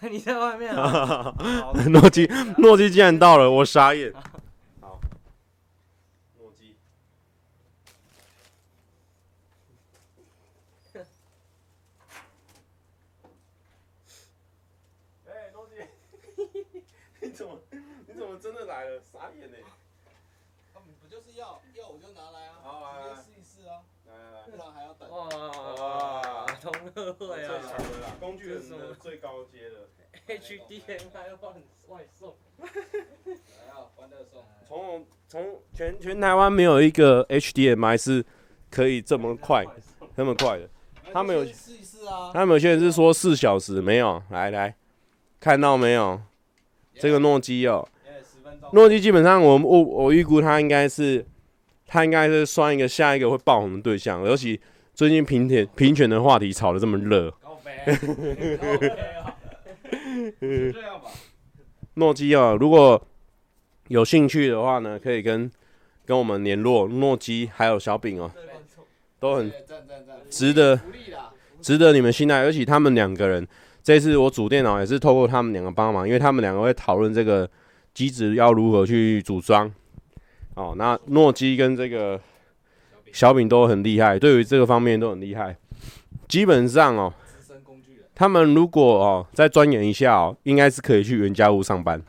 [0.02, 1.34] 你在外面啊？
[1.88, 2.26] 诺基
[2.58, 4.12] 诺基竟然到了，我傻眼。
[4.80, 5.00] 好，
[6.38, 6.76] 诺基。
[15.26, 15.72] 哎，诺基，
[17.20, 17.58] 你怎么
[18.06, 19.00] 你怎么真的来了？
[19.10, 19.56] 傻眼呢。
[20.74, 22.54] 不不就是要要我就拿来啊，
[22.98, 23.79] 来来试一试啊。
[24.56, 25.08] 来来来，不然还要等。
[25.10, 27.48] 哇，同乐会啊！
[28.18, 29.88] 工具人的最高阶的
[30.26, 31.54] HDMI 换
[31.88, 32.36] 外送。
[32.58, 32.66] 来
[33.72, 34.44] 啊，欢乐送。
[34.66, 38.24] 从从全全台湾没有一个 HDMI 是
[38.70, 39.64] 可以这么快，
[40.16, 40.68] 这么快的。
[41.12, 42.30] 他们有试一试啊。
[42.32, 44.22] 他们有些人是说四小时，没有。
[44.30, 44.76] 来来，
[45.38, 46.20] 看到没有？
[46.98, 47.88] 这个诺基哦，
[48.72, 51.24] 诺基基本上我我我预估它应该是，
[51.92, 54.60] 他应该是算一个下一个会爆红的对象，尤其
[54.94, 57.34] 最近平权平权的话题炒得这么热。
[61.94, 63.04] 诺基啊，如果
[63.88, 65.50] 有兴趣的话呢，可以跟
[66.06, 66.86] 跟我们联络。
[66.86, 68.30] 诺基还有小饼哦，
[69.18, 69.52] 都很
[70.30, 70.80] 值得
[71.60, 73.44] 值得你们信赖，尤其他们两个人。
[73.82, 77.50] 这次我组电脑也是透过他们两个帮忙，因为他们两个会讨论这个
[77.92, 79.68] 机子要如何去组装。
[80.54, 82.20] 哦，那诺基跟这个
[83.12, 85.56] 小饼都很厉害，对于这个方面都很厉害。
[86.28, 87.12] 基本上哦，
[88.14, 92.02] 他们如果哦再钻研一下哦，应该是可以去原家屋上班。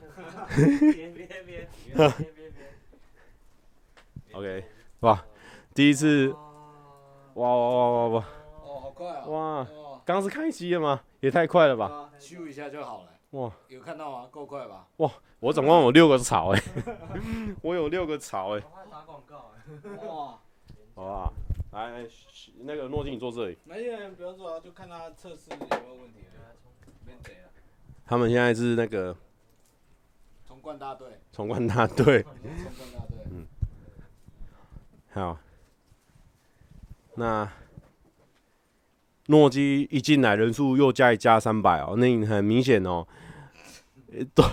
[4.33, 4.63] OK，
[5.01, 5.23] 哇，
[5.73, 6.33] 第一次，
[7.35, 8.25] 哇哇哇哇哇，
[8.63, 9.25] 哦，好快啊！
[9.27, 9.67] 哇，
[10.05, 11.01] 刚是开机了吗？
[11.19, 12.09] 也太快了吧！
[12.19, 13.09] 咻一下就好了。
[13.31, 14.27] 哇，有看到吗？
[14.31, 14.87] 够快吧？
[14.97, 16.63] 哇，我总共有六个槽哎，
[17.63, 18.61] 我有六个槽哎。
[18.91, 19.51] 打广告
[20.13, 20.39] 哇，
[20.93, 21.33] 好吧，
[21.71, 22.05] 来，
[22.59, 23.57] 那个诺基你坐这里。
[23.65, 26.19] 没人不用坐啊，就看他测试有没有问题。
[28.05, 29.15] 他们现在是那个
[30.47, 31.19] 重冠大队。
[31.33, 32.21] 重冠大队。
[32.21, 32.37] 重
[32.77, 33.25] 冠大队。
[33.31, 33.47] 嗯。
[35.11, 35.39] 好。
[37.15, 37.51] 那。
[39.27, 43.07] 诺基一进来，人数又加一加三百哦，那很明显哦，
[44.35, 44.45] 对，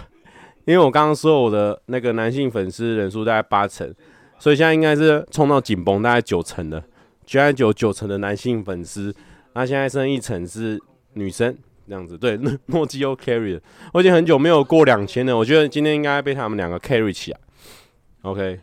[0.69, 3.91] 因为我刚刚说我的那个男性粉丝人数大概八成，
[4.39, 6.79] 所以现在应该是冲到紧绷，大概九成的，
[7.25, 9.15] 现在九九成的男性粉丝，
[9.55, 10.79] 那现在剩一成是
[11.15, 11.57] 女生
[11.89, 13.61] 这样子，对，诺基欧 carry 了，
[13.95, 17.39] 我已经很久没有过两千了，我觉得今天应该被他们两个 carry 起来
[18.21, 18.61] ，OK，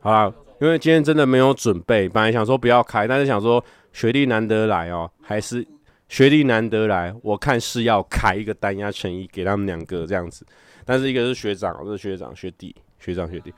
[0.00, 0.32] 好啦，
[0.62, 3.62] 因为今天真的没有准备，本来想说不要开，但是想说。
[3.90, 5.66] 学弟难得来哦，还是
[6.08, 10.46] 学弟难得来，我看是要开一个单压诚意给他们两个这样子，
[10.84, 13.52] 但是一个是学长，这是学长学弟，学长学弟。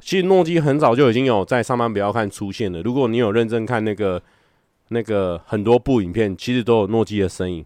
[0.00, 4.22] 其实诺基很早就已经有在上班不要看出现了，如果你有认真看那个
[4.88, 7.64] 那个很多部影片，其实都有诺基的身影。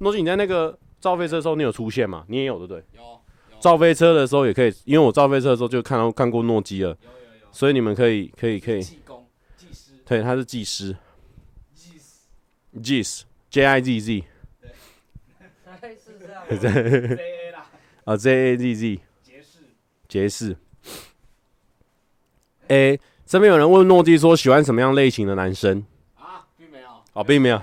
[0.00, 2.24] 诺基你在那个造飞车的时候你有出现吗？
[2.28, 2.84] 你也有对不对？
[2.96, 3.02] 有。
[3.60, 6.96] 造飞车的时候也可以，因为我造飞车的时候就看到看过诺基了，
[7.50, 8.82] 所以你们可以可以可以。
[8.82, 10.94] 技工技师对，他是技师。
[12.80, 14.24] Jizz J I Z Z，
[14.60, 14.70] 对，
[18.04, 19.58] 啊 J A Z Z，杰士，
[20.06, 20.56] 杰士。
[22.68, 25.84] 诶，这边有人问诺基说喜欢什么样类型的男生？
[26.14, 26.88] 啊，并没有。
[27.12, 27.60] 哦，并没有，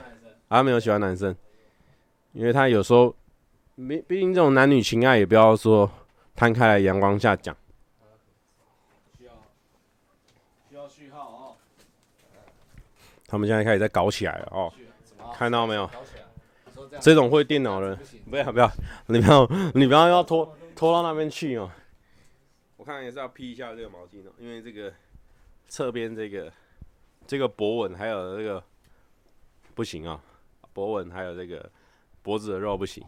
[0.49, 1.33] 啊没有喜欢男生，
[2.33, 3.15] 因为他有时候，
[3.77, 5.89] 毕毕竟这种男女情爱也不要说
[6.35, 7.55] 摊开来阳光下讲。
[9.17, 9.31] 需要
[10.69, 11.55] 需要序号哦。
[13.25, 14.73] 他们现在开始在搞起来了哦。
[15.33, 15.89] 看到没有？
[17.01, 17.97] 这种会电脑的，
[18.29, 18.71] 不要不要，
[19.07, 21.69] 你不要 你不要要拖拖到那边去哦。
[22.77, 24.93] 我看也是要披一下这个毛巾哦，因为这个
[25.67, 26.53] 侧边这个
[27.25, 28.63] 这个脖纹还有这个
[29.75, 30.21] 不行啊，
[30.71, 31.69] 脖纹还有这个
[32.21, 33.03] 脖子的肉不行。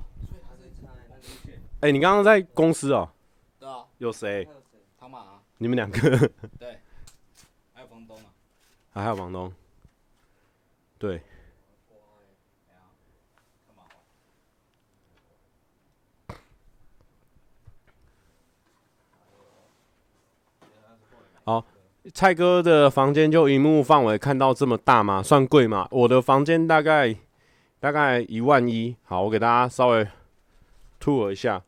[1.81, 3.09] 哎，你刚刚在公司哦？
[3.59, 3.85] 对啊。
[3.99, 4.47] 有谁？
[4.99, 5.39] 汤马。
[5.57, 5.99] 你们两个？
[6.59, 6.79] 对。
[7.73, 8.25] 还有房东啊。
[8.91, 9.53] 还有房东。
[10.97, 11.21] 对。
[21.45, 21.65] 好，
[22.13, 25.21] 蔡哥的房间就萤幕范围看到这么大吗？
[25.21, 25.87] 算贵吗？
[25.91, 27.15] 我的房间大概
[27.79, 28.95] 大概一万一。
[29.03, 30.07] 好，我给大家稍微
[30.99, 31.61] tour 一下，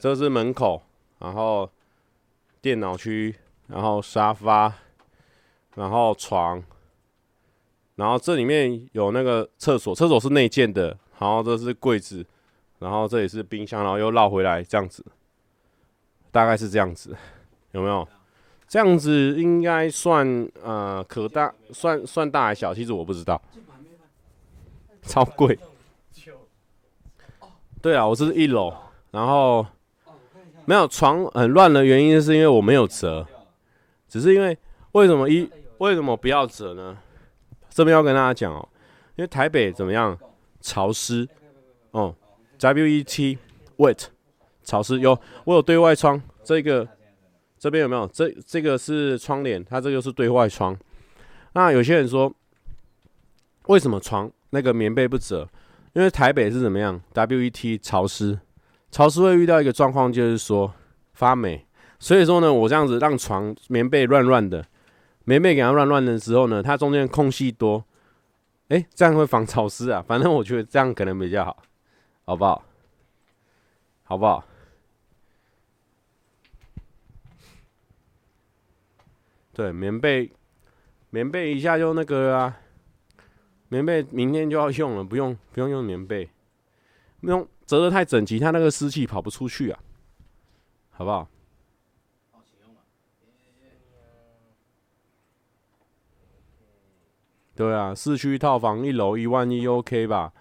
[0.00, 0.82] 这是门口，
[1.18, 1.70] 然后
[2.60, 3.36] 电脑区，
[3.68, 4.72] 然后沙发，
[5.74, 6.62] 然后床，
[7.96, 12.24] 然后这里面有那个厕所，厕所是内建的，然后这是柜子，
[12.78, 15.04] 然后这里是冰箱，然后又绕回来这样子，
[16.30, 17.16] 大概是这样子，
[17.72, 18.06] 有没有？
[18.70, 22.72] 这样子应该算呃可大，算算大还小？
[22.72, 23.42] 其实我不知道，
[25.02, 25.58] 超贵。
[27.82, 28.72] 对啊，我是一楼，
[29.10, 29.66] 然后
[30.66, 33.26] 没有床很乱的原因是因为我没有折，
[34.06, 34.56] 只是因为
[34.92, 36.96] 为什么一为什么不要折呢？
[37.70, 38.68] 这边要跟大家讲哦，
[39.16, 40.16] 因为台北怎么样
[40.60, 41.28] 潮湿
[41.90, 42.14] 哦
[42.60, 43.36] ，WET
[43.78, 44.04] wet
[44.62, 46.86] 潮湿有我有对外窗这个。
[47.60, 48.06] 这边有没有？
[48.08, 50.74] 这这个是窗帘，它这个是对外窗。
[51.52, 52.32] 那有些人说，
[53.66, 55.46] 为什么床那个棉被不折？
[55.92, 58.40] 因为台北是怎么样？WET 潮湿，
[58.90, 60.72] 潮湿会遇到一个状况，就是说
[61.12, 61.66] 发霉。
[61.98, 64.64] 所以说呢，我这样子让床棉被乱乱的，
[65.24, 67.84] 棉被给它乱乱的时候呢，它中间空隙多，
[68.68, 70.02] 哎，这样会防潮湿啊。
[70.08, 71.62] 反正我觉得这样可能比较好，
[72.24, 72.64] 好不好？
[74.04, 74.42] 好不好？
[79.52, 80.30] 对，棉被，
[81.10, 82.60] 棉被一下就那个啊，
[83.68, 86.30] 棉被明天就要用了，不用不用用棉被，
[87.20, 89.80] 不用折得太整齐，它那个湿气跑不出去啊，
[90.90, 91.28] 好不好？
[97.56, 100.32] 对啊，四区套房一楼一万一 OK 吧？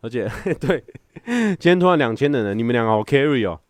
[0.00, 0.84] 而且 对，
[1.24, 3.60] 今天突然两千的人，你们两个好 carry 哦。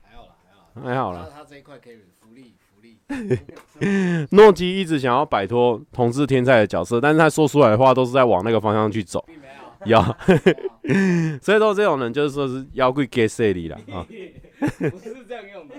[0.00, 1.28] 还好啦，还好，还好啦。
[1.34, 2.07] 他这一块 carry 福利福利。
[4.30, 9.24] 诺基一直想要摆脱同志天才的角色，但是他说出来的话都是在往那个方向去走。
[9.86, 10.00] 有。
[11.40, 14.04] 所以说这种人就是说是妖怪 get 势力了啊。
[14.90, 15.74] 不是这样用的。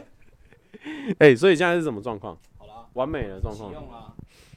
[1.19, 2.37] 哎，所以现在是什么状况？
[2.57, 3.71] 好了，完美的状况。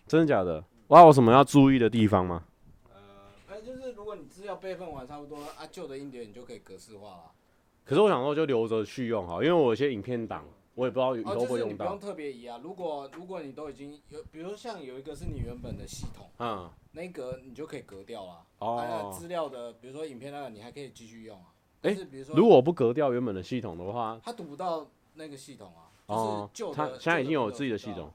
[0.06, 0.64] 真的假的？
[0.86, 2.44] 我还有什么要注意的地方吗？
[2.88, 3.00] 呃，
[3.50, 7.22] 哎，就是如果你资料备份完差不多啊，旧的硬碟你就可以格式化了。
[7.84, 10.44] 可是我想说，就留着去用哈，因为我有些影片档，
[10.74, 11.58] 我也不知道以后会不用到。
[11.58, 12.60] 哦，就是你不用特别移啊。
[12.62, 18.44] 如果如果你都已经有，比如说像有一个是你原本的系统，嗯，那个你就可以隔掉了。
[18.58, 19.10] 哦。
[19.18, 21.46] 资料的，比如说影片那个，你还可以继续用啊。
[21.82, 25.90] 哎，比如说，如果不隔掉原本的系统的话，他读不到那个系统啊。
[26.06, 26.50] 哦。
[26.74, 28.10] 他现在已经有自己的系统。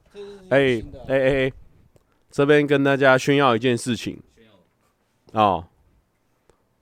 [0.49, 1.53] 哎哎哎哎。
[2.30, 4.22] 这边跟大家炫耀一件事情，
[5.32, 5.66] 哦，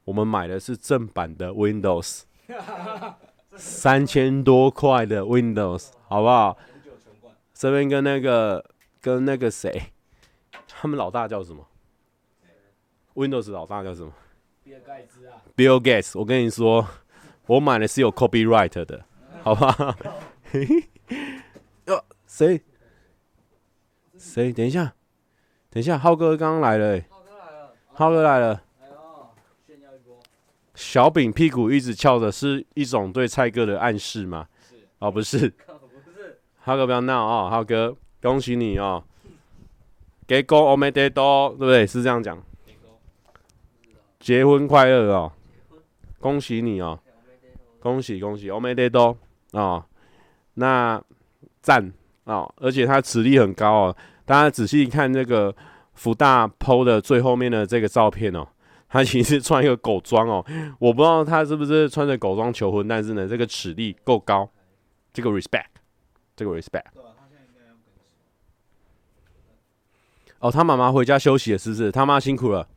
[0.04, 2.24] 我们买的是正版的 Windows，
[3.58, 6.58] 三千多块的 Windows，好不好？
[7.54, 8.64] 这边跟那个
[9.00, 9.94] 跟那个谁，
[10.68, 11.66] 他们老大叫什么
[13.14, 14.12] ？Windows 老大叫什么？
[14.64, 16.20] 比尔盖茨啊，Bill Gates。
[16.20, 16.86] 我跟你说，
[17.46, 19.06] 我买的是有 copyright 的，
[19.42, 19.96] 好不好？
[21.86, 22.62] 哟， 谁？
[24.18, 24.52] 谁？
[24.52, 24.94] 等一下。
[25.70, 28.64] 等一下，浩哥刚刚来了，欸，浩哥来了，浩哥来了。
[30.76, 34.48] 小饼屁股一直翘着，是一种对蔡哥的暗示吗？
[34.70, 35.52] 是哦，不是。
[36.60, 39.04] 浩哥不要闹啊，浩哥，恭喜你哦，
[40.28, 41.88] 给哥欧美得多，对不对？
[41.88, 42.42] 是这样讲。
[44.20, 45.32] 结婚快乐哦，
[46.20, 47.00] 恭喜你哦，
[47.80, 49.16] 恭喜恭喜欧美得多
[49.52, 49.86] 哦，
[50.56, 51.00] 那
[51.62, 53.98] 赞哦，而且他实力很高哦。
[54.26, 55.56] 大家仔细看这个
[55.94, 58.48] 福大 PO 的最后面的这个照片哦，
[58.88, 60.46] 他其实穿一个狗装哦，
[60.80, 64.50] 我不知道他是不是穿着狗装求婚，但是呢，这个实力够高，
[65.14, 65.66] 这个 respect，
[66.36, 66.86] 这个 respect。
[70.40, 71.92] 哦，他妈妈回家休息了，是不是？
[71.92, 72.68] 他妈辛苦了，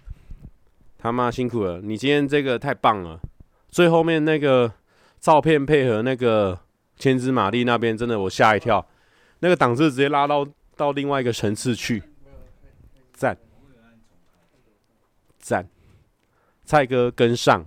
[0.99, 1.81] 他妈辛苦了。
[1.81, 3.21] 你今天这个太棒了，
[3.69, 4.73] 最后面那个
[5.21, 6.59] 照片配合那个
[6.97, 8.87] 千丝玛丽那边，真的我吓一跳，
[9.41, 10.47] 那个档次直接拉到。
[10.79, 12.01] 到另外一个层次去，
[13.13, 13.37] 赞
[15.41, 15.69] 赞，
[16.69, 17.64] 蔡哥跟上，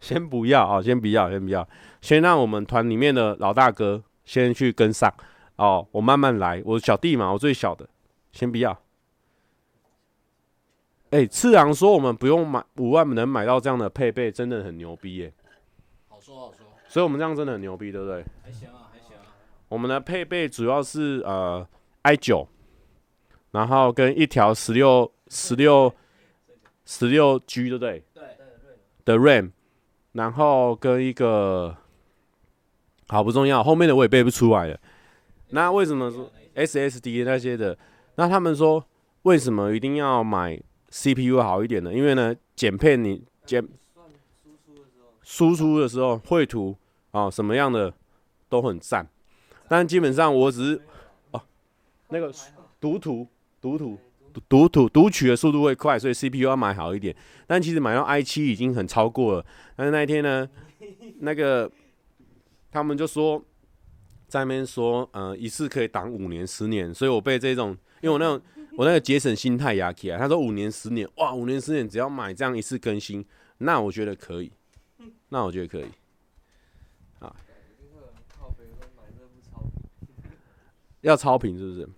[0.00, 1.68] 先不要啊，先不要，先不要，
[2.00, 5.12] 先让我们团里面的老大哥先去跟上
[5.56, 7.86] 哦，我慢慢来，我小弟嘛，我最小的，
[8.32, 8.72] 先不要。
[11.10, 15.30] 哎、欸，次郎说我们不用买五万能买到这样的配备，真的很牛逼耶。
[16.08, 18.24] 好说好说，所以我们这样真的很牛逼，对不对？
[18.42, 19.36] 还行啊，还行啊。
[19.68, 21.66] 我们的配备主要是呃。
[22.06, 22.46] i 九，
[23.52, 25.90] 然后跟一条十六十六
[26.84, 28.04] 十六 G 对不对？
[29.04, 29.50] 对的 RAM，
[30.12, 31.76] 然后跟一个
[33.08, 34.78] 好不重要，后面的我也背不出来了。
[35.50, 37.76] 那为什么说 SSD 那些的？
[38.16, 38.84] 那他们说
[39.22, 41.92] 为什么一定要买 CPU 好一点的？
[41.92, 43.66] 因为呢，剪片你剪
[45.22, 46.76] 输出的时候绘图
[47.10, 47.92] 啊什么样的
[48.48, 49.08] 都很赞，
[49.68, 50.82] 但基本上我只是
[51.32, 51.42] 哦。
[52.08, 52.32] 那个
[52.80, 53.26] 读图、
[53.60, 53.98] 读图、
[54.48, 57.14] 读图、读取的速度会快，所以 CPU 要买好一点。
[57.46, 59.46] 但其实买到 i 七已经很超过了。
[59.76, 60.48] 但是那一天呢，
[61.20, 61.70] 那个
[62.70, 63.42] 他们就说
[64.26, 66.92] 在那边说，呃，一次可以挡五年、十年。
[66.92, 67.70] 所以我被这种，
[68.00, 68.40] 因为我那种
[68.76, 70.18] 我那个节省心态压起来。
[70.18, 73.24] 他说五年、十年，哇，五年、十年只要买这样一次更新，
[73.58, 74.50] 那我觉得可以，
[75.28, 75.86] 那我觉得可以。
[77.20, 77.34] 啊，
[81.02, 81.88] 要超频是不是？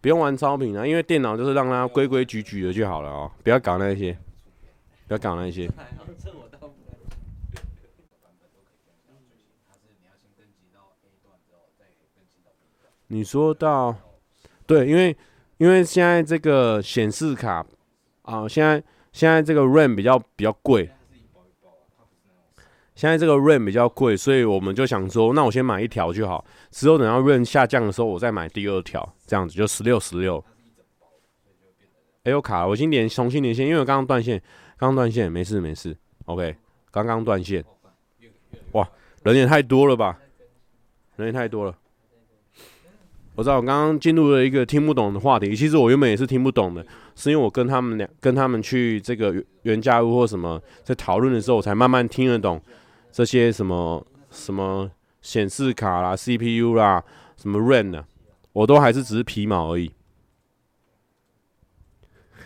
[0.00, 4.16] 不用玩超频啊，因为电脑就是让它规规矩矩的就好了哦，不要搞那些，
[5.06, 5.70] 不要搞那些。
[13.12, 13.94] 你说到，
[14.66, 15.16] 对，因为
[15.58, 17.66] 因为现在这个显示卡
[18.22, 18.82] 啊，现在
[19.12, 20.88] 现在这个 RAM 比较比较贵，
[23.00, 30.44] 现在这个 RAM 比较贵，所以我们就想说，那我先买一条就好，之后等到 RAM 下降的时候，我再买第二条，这样子就十六十六。
[32.24, 34.38] 哎，呦卡，我先连重新连线，因为我刚刚断线，
[34.76, 35.96] 刚刚断线，没事没事
[36.26, 36.54] ，OK，
[36.90, 37.64] 刚刚断线。
[38.72, 38.86] 哇，
[39.22, 40.18] 人也太多了吧，
[41.16, 41.74] 人也太多了。
[43.34, 46.84] 我知道我刚刚进入了一个听不懂的话题，其实我原本也是听不懂的，
[47.16, 52.60] 是因为我跟他们俩跟他们去这个原价屋或什么在讨论的时候，我才慢慢听得懂
[53.12, 54.90] 这些什么什么
[55.20, 57.04] 显示卡啦、CPU 啦、
[57.36, 58.04] 什么 RAM 呢，
[58.52, 59.92] 我都还是只是皮毛而已。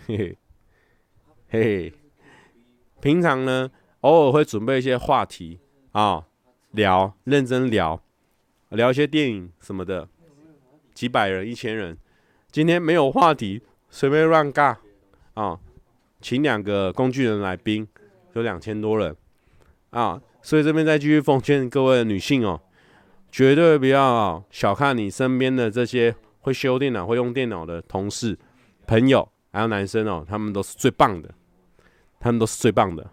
[0.07, 0.39] 嘿嘿
[1.49, 1.95] 嘿嘿，
[3.01, 5.61] 平常呢偶尔会准备一些话题
[5.93, 6.27] 啊，
[6.73, 8.03] 聊认真聊，
[8.71, 10.09] 聊一些电影什么的。
[10.95, 11.99] 几百人、一千人，
[12.53, 14.77] 今天没有话题，随便乱尬
[15.35, 15.59] 啊！
[16.21, 17.89] 请两个工具人来宾，
[18.35, 19.17] 有两千多人
[19.91, 20.23] 啊！
[20.45, 22.61] 所以这边再继续奉劝各位女性哦，
[23.33, 28.39] 绝对不要小看你身边的这些会修电脑、会用电脑的同事、
[28.87, 31.31] 朋友，还有男生哦，他们都是最棒的，
[32.21, 33.11] 他们都是最棒的。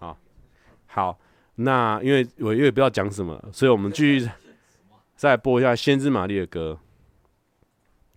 [0.00, 0.18] 好，
[0.86, 1.16] 好，
[1.54, 4.28] 那因为我因为不知道讲什么，所以我们继续。
[5.14, 6.78] 再播一下《先知玛丽》的歌，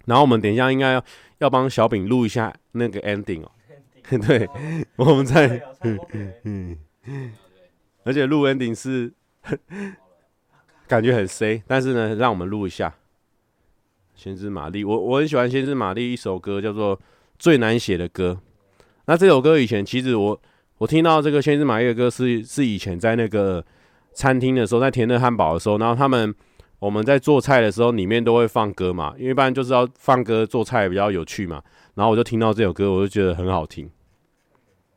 [0.04, 1.06] 然后我们等一下应该要
[1.38, 3.50] 要帮小饼录一下那个 ending 哦。
[4.28, 4.50] 对，
[4.98, 5.48] 我们再
[5.80, 5.98] 嗯
[6.44, 6.78] 嗯，
[8.04, 9.14] 而且录文顶是
[10.88, 12.90] 感觉很 C，但是呢，让我们录一下
[14.16, 14.84] 《先知玛丽》。
[14.88, 16.98] 我我很喜欢《先知玛丽》一首歌，叫做
[17.38, 18.40] 《最难写的歌》。
[19.06, 20.42] 那这首歌以前其实我
[20.78, 23.66] 我听到这个《先知玛丽》的歌是是以前在那个
[24.14, 26.34] 餐厅的时候，在甜乐汉堡的时候，然后他们。
[26.80, 31.62] 我们在做菜的时候，里面都会放歌嘛，因为一般就是要放歌做菜比较有趣嘛。
[31.96, 33.90] 然后我就听到这首歌，我就觉得很好听，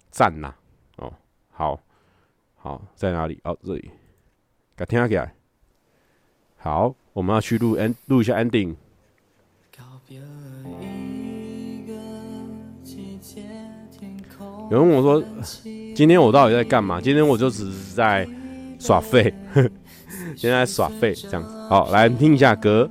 [0.09, 0.55] 赞呐！
[0.99, 1.13] 哦，
[1.51, 1.81] 好，
[2.63, 3.41] 好，在哪里？
[3.43, 3.91] 哦，这里，
[4.77, 5.35] 给听起来。
[6.59, 8.77] 好，我们要去录 end，录一下 ending。
[14.71, 15.21] 有人问我说
[15.93, 18.29] ：“今天我到底在干嘛？”今天我就只是在
[18.79, 19.35] 耍废。
[20.37, 22.89] 现在耍废这样子，好，来听一下歌。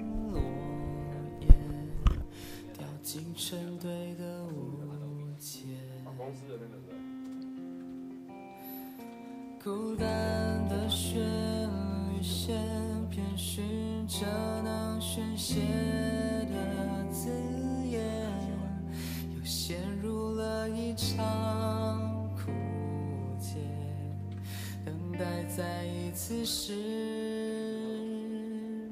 [26.31, 26.73] 次失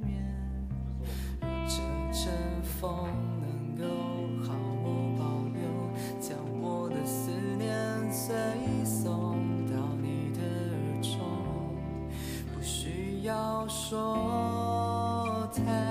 [0.03, 0.11] 眠。
[1.39, 1.77] 若这
[2.11, 2.33] 阵
[2.63, 3.07] 风
[3.39, 3.85] 能够
[4.45, 5.23] 毫无保
[5.53, 5.61] 留，
[6.19, 8.35] 将我的思念随
[8.83, 11.17] 送到你的耳中，
[12.53, 15.88] 不需要说太。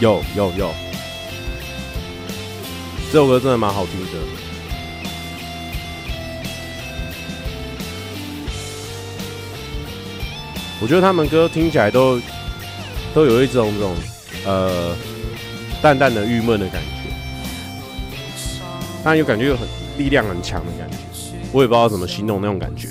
[0.00, 0.70] 有有有，
[3.12, 4.06] 这首歌真的蛮好听的。
[10.80, 12.18] 我觉得他们歌听起来都
[13.14, 13.94] 都有一种这种
[14.46, 14.96] 呃
[15.82, 17.12] 淡淡的郁闷的感觉，
[19.04, 20.96] 但又感觉又很力量很强的感觉。
[21.52, 22.88] 我也不知道怎么形容那种感觉。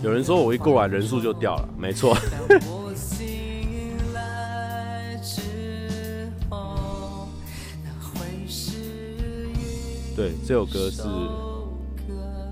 [0.00, 2.16] 有人说我一过来人数就掉了，没错。
[10.22, 11.02] 对，这首歌是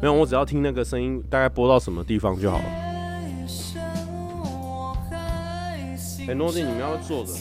[0.03, 2.65] 没有，我只要听那个声音，大概播到什么地方就好了。
[6.27, 7.33] 哎，诺基，你们要坐着。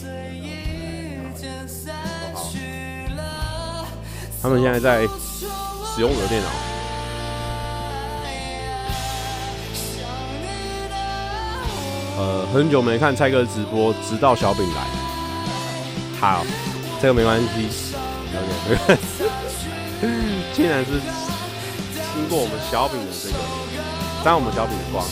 [4.40, 6.48] 他们现在在使用我的电脑。
[12.18, 14.86] 呃，很久没看蔡哥直播，直到小饼来。
[16.20, 16.46] 好，
[17.02, 17.96] 这个没关系。
[18.32, 19.24] OK，没关系。
[20.54, 20.92] 竟然是
[22.14, 23.34] 经过我们小饼的这个
[24.24, 25.04] 沾我们小饼的光。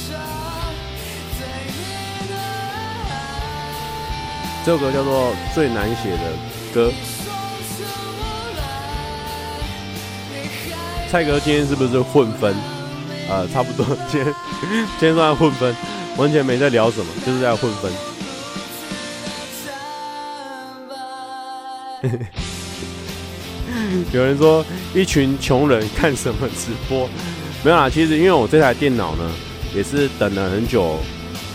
[4.64, 6.32] 这首歌叫做《最难写的
[6.74, 6.91] 歌》。
[11.11, 12.55] 蔡哥今天是不是混分？
[13.30, 14.34] 呃，差不多，今天
[14.99, 15.74] 今天算混分，
[16.16, 17.93] 完全没在聊什么，就是在混分。
[24.12, 24.64] 有人说
[24.95, 27.09] 一群穷人看什么直播？
[27.64, 29.30] 没有啦，其实因为我这台电脑呢，
[29.74, 30.99] 也是等了很久，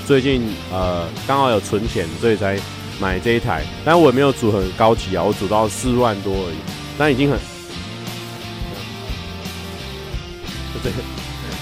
[0.05, 2.59] 最近呃刚好有存钱，所以才
[2.99, 3.63] 买这一台。
[3.85, 6.55] 但我也没有组很高级啊，我组到四万多而已，
[6.97, 7.39] 但已经很，
[10.83, 10.95] 这个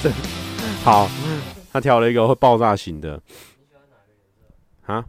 [0.04, 0.12] 这
[0.84, 1.10] 好，
[1.72, 3.20] 他调了一个会爆炸型的。
[4.88, 5.06] 啊？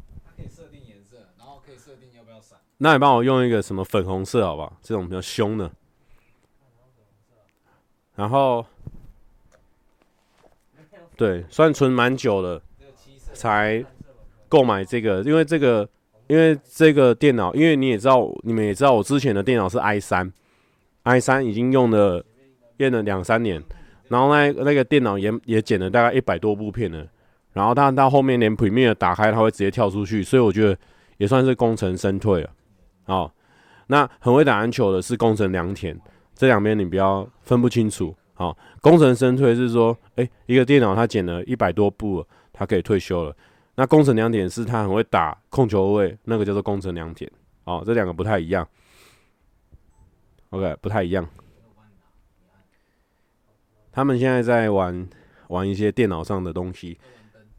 [2.85, 4.77] 那你帮我用一个什么粉红色好不好？
[4.83, 5.71] 这种比较凶的。
[8.17, 8.67] 然后，
[11.17, 12.61] 对，算存蛮久了，
[13.33, 13.85] 才
[14.49, 15.23] 购买这个。
[15.23, 15.89] 因为这个，
[16.27, 20.33] 因为这个电脑，因为你也知道，你们也知道，我之前的电脑是 i 三
[21.05, 22.27] ，i 三已经用了
[22.79, 23.63] 用了两三年，
[24.09, 27.07] 然后那那个电脑也也剪了大概一百多部片了。
[27.53, 30.77] 然后它到后面连 Premiere 打开，它会直接跳出去，所以我觉得
[31.19, 32.51] 也算是功成身退了。
[33.05, 33.33] 好，
[33.89, 35.99] 那很会打篮球的是工程良田，
[36.35, 38.15] 这两边你不要分不清楚。
[38.35, 43.37] 好，功成身退是说，哎、一个电脑他剪了一百多部，他可以退休了。
[43.75, 47.31] 那宫城良田是他很会打控球位，那个叫做宫城良田。
[47.65, 48.67] 哦，这两个不太一样。
[50.51, 51.29] OK，不太一样。
[53.93, 55.09] 他们现在在玩
[55.49, 56.99] 玩一些电脑上的东西，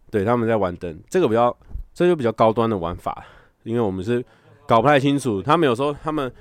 [0.10, 1.56] 对，他们在玩灯，这个比较，
[1.94, 3.26] 这就比较高端的玩法，
[3.64, 4.24] 因为我们是。
[4.66, 6.34] 搞不太清楚，他们有时候他们，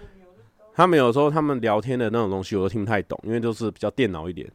[0.74, 4.50] 他们有时候他们聊天的那种东西我都听不太懂，因为都是比较电脑一点。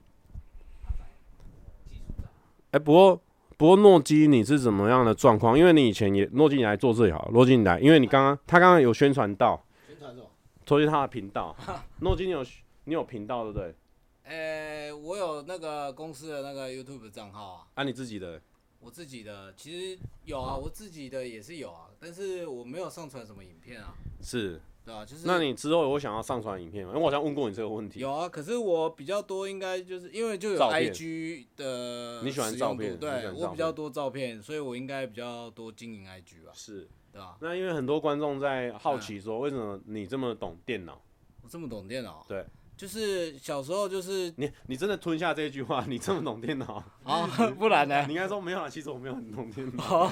[2.71, 3.21] 哎，不过
[3.57, 5.57] 不过诺基你是怎么样的状况？
[5.57, 10.29] 因为你以前也诺基你来做最好，诺基你来，因为你刚刚他刚刚有宣传到，宣传什么？
[10.65, 11.55] 拖进他的频道。
[11.99, 12.45] 诺基你有
[12.85, 13.75] 你有频道对不对？
[14.23, 17.67] 哎，我有那个公司的那个 YouTube 账号啊。
[17.75, 18.41] 啊，你自己的？
[18.79, 23.93] 我自己的其实有啊，我自己的也是有啊，但是我没有上传什么影片啊。
[24.21, 24.61] 是。
[24.85, 25.27] 对啊，就是。
[25.27, 26.93] 那你之后有想要上传影片吗？
[26.93, 27.99] 因为我好像问过你这个问题。
[27.99, 32.21] 有啊，可是我比较多，应该就是因为就有 IG 的。
[32.23, 32.97] 你喜欢照片？
[32.97, 36.51] 对，我比较多照片，所以我应该比较多经营 IG 吧。
[36.53, 36.87] 是。
[37.11, 37.35] 对啊。
[37.41, 41.01] 那因为很多观众在好奇说，为什么你这么懂电脑？
[41.41, 42.25] 我这么懂电脑？
[42.25, 42.45] 对。
[42.77, 47.25] 就是小时候就是你，你真的吞下这句话， 你这么懂电脑啊？
[47.57, 48.05] 不然呢？
[48.05, 49.83] 你应该说没有啊，其实我没有很懂电脑。
[49.83, 50.11] 好，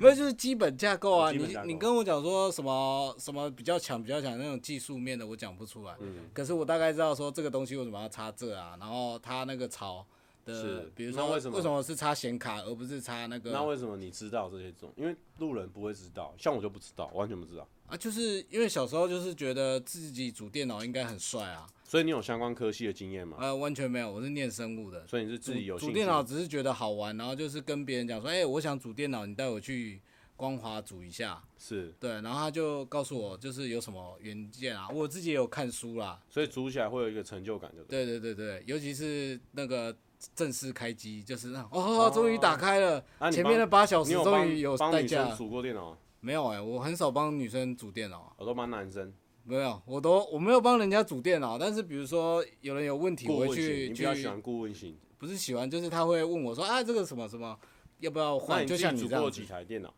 [0.00, 1.30] 没有就是基本架构啊。
[1.30, 5.94] 你你跟我讲说什么什么比较强比较强那种技术面的，我讲不出来。
[6.00, 6.28] 嗯。
[6.34, 10.04] 可是我大概知道说这个东西为什么要插这啊，然后它那个槽
[10.44, 13.52] 的，比如说为什么为什么是插显卡而不是插那个？
[13.52, 14.92] 那为什么你知道这些种？
[14.96, 17.68] 因为路人不会知道，像我就不知道，完全不知道。
[17.86, 21.64] 啊，就是因为小时候就是觉得自己组电脑应该很帅啊。
[21.86, 23.36] 所以你有相关科系的经验吗？
[23.40, 25.06] 呃，完全没有，我是念生物的。
[25.06, 30.02] 所以你是自己有组电脑，只是觉得好玩，然后就是跟别人讲说，哎、欸，我想组电脑，你带我去
[30.34, 31.40] 光华组一下。
[31.56, 31.94] 是。
[32.00, 36.20] 对，然后他就告诉我，就是有什么元件啊，我自己也有看书啦。
[36.28, 39.96] 所以组起来会有一个成就感，对对对对，尤其是那个
[40.34, 45.26] 正式开机，就是那哦，终于打开了，哦、前面的八小时终于有代价。
[45.36, 45.96] 组过电脑？
[46.18, 49.14] 没有哎、欸，我很少帮女生组电脑，我都帮男生。
[49.48, 53.88] 没有，我都我没有帮人家组电脑，但是比如说有人有问题，我会去。
[53.88, 54.98] 你比较喜欢顾问型？
[55.18, 57.56] 不是喜欢，就是他会问我说啊，这个什么什么，
[58.00, 58.66] 要不要换？
[58.66, 59.00] 就像你。
[59.00, 59.94] 组过几台电脑？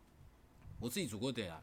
[0.79, 1.61] 我自己组过电脑，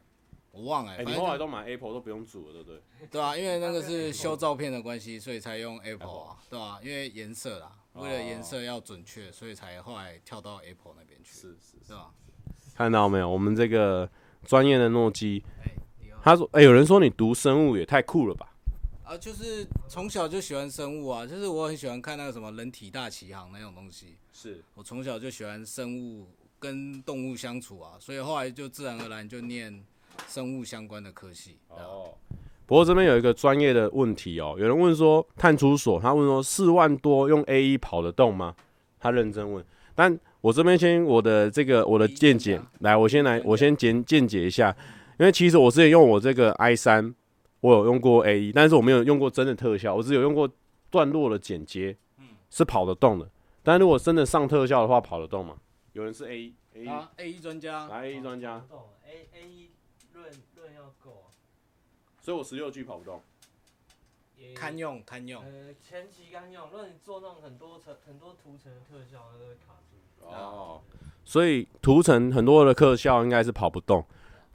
[0.51, 0.97] 我忘了、欸。
[0.97, 2.81] 哎、欸，你后来都买 Apple 都不用组了，对不对？
[3.09, 11.33] 对啊，因为那个是修照片的关系，所以才用 Apple 啊对啊，因为颜色啦，为了颜色要准确，所以才后来跳到 Apple 那边去。
[11.33, 12.11] 是是，是，是吧？
[12.75, 13.27] 看到没有？
[13.27, 14.07] 我们这个
[14.45, 15.43] 专业的诺基，
[16.27, 18.49] 他说，哎、欸，有人说你读生物也太酷了吧？
[19.05, 24.15] 啊，就是从小就喜欢生物啊，就是我很喜欢看那个什么人体大奇航那种东西。
[24.33, 26.27] 是我从小就喜欢生物
[26.59, 29.81] 跟动物相处啊，所以后来就自然而然就念
[30.27, 31.55] 生物相关的科系。
[31.69, 32.13] 哦，
[32.65, 38.53] 不过这边有一个专业的问题哦，有人问说探出所，他问说四万多用 A 一跑得动吗？
[38.99, 39.63] 他认真问，
[39.95, 44.75] 但我这边先我的这个我的见解，来，我先来我先简见解一下，
[45.19, 47.13] 因为其实我之前用我这个 i 三。
[47.59, 50.47] 我有用过 A1，但是我没有用过真的特效，我只有用过
[50.91, 51.97] 段落的剪接，
[52.51, 53.27] 是跑得动的。
[53.63, 55.57] 但如果真的上特效的话，跑得动吗？
[55.93, 58.63] 有人是 A A 啊 A1 专家，来 A1 专家。
[59.07, 59.69] A A1
[60.13, 61.25] 论论要够，
[62.21, 63.23] 所以我十六 G 跑不动。
[64.53, 65.41] 堪用堪用。
[65.41, 70.27] 呃，前期堪用，如果你做那种很多层很多图层的特效，它都会卡住。
[70.27, 70.79] 哦。
[71.25, 74.05] 所以图层很多的特效应该是跑不动，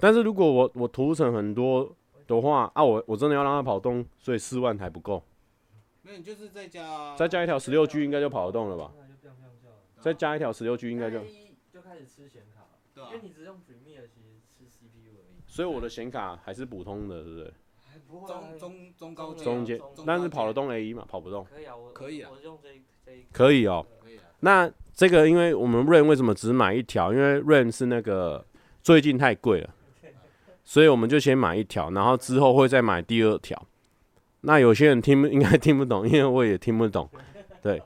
[0.03, 1.94] 但是如果我我图层很多。
[2.24, 5.22] 的话啊，我我真的要让它跑动，所以四万还不够。
[6.03, 8.92] 那你就是再加再加一条十六 G 应该就跑得动了吧？
[10.00, 11.18] 再加一条十六 G 应该就
[11.70, 12.61] 就开始吃显卡
[13.03, 15.42] 了，因为你只用 Premiere 其实吃 CPU 而已。
[15.46, 17.53] 所以我的显卡还是普通的，对不对？
[18.26, 21.05] 中中中高阶中阶，但是跑得动 A1 嘛？
[21.07, 21.44] 跑不动。
[21.44, 23.84] 可以啊，我可以啊，我用这这可以哦。
[24.40, 27.12] 那这个因为我们 RAM 为什么只买一条？
[27.12, 28.46] 因为 RAM 是那个
[28.80, 29.74] 最近太贵了。
[30.72, 33.62] 所以我们就先买一条，然后之后会再买第二条。
[34.40, 37.06] 那有些人听应该听不懂，因为我也听不懂，
[37.60, 37.82] 对，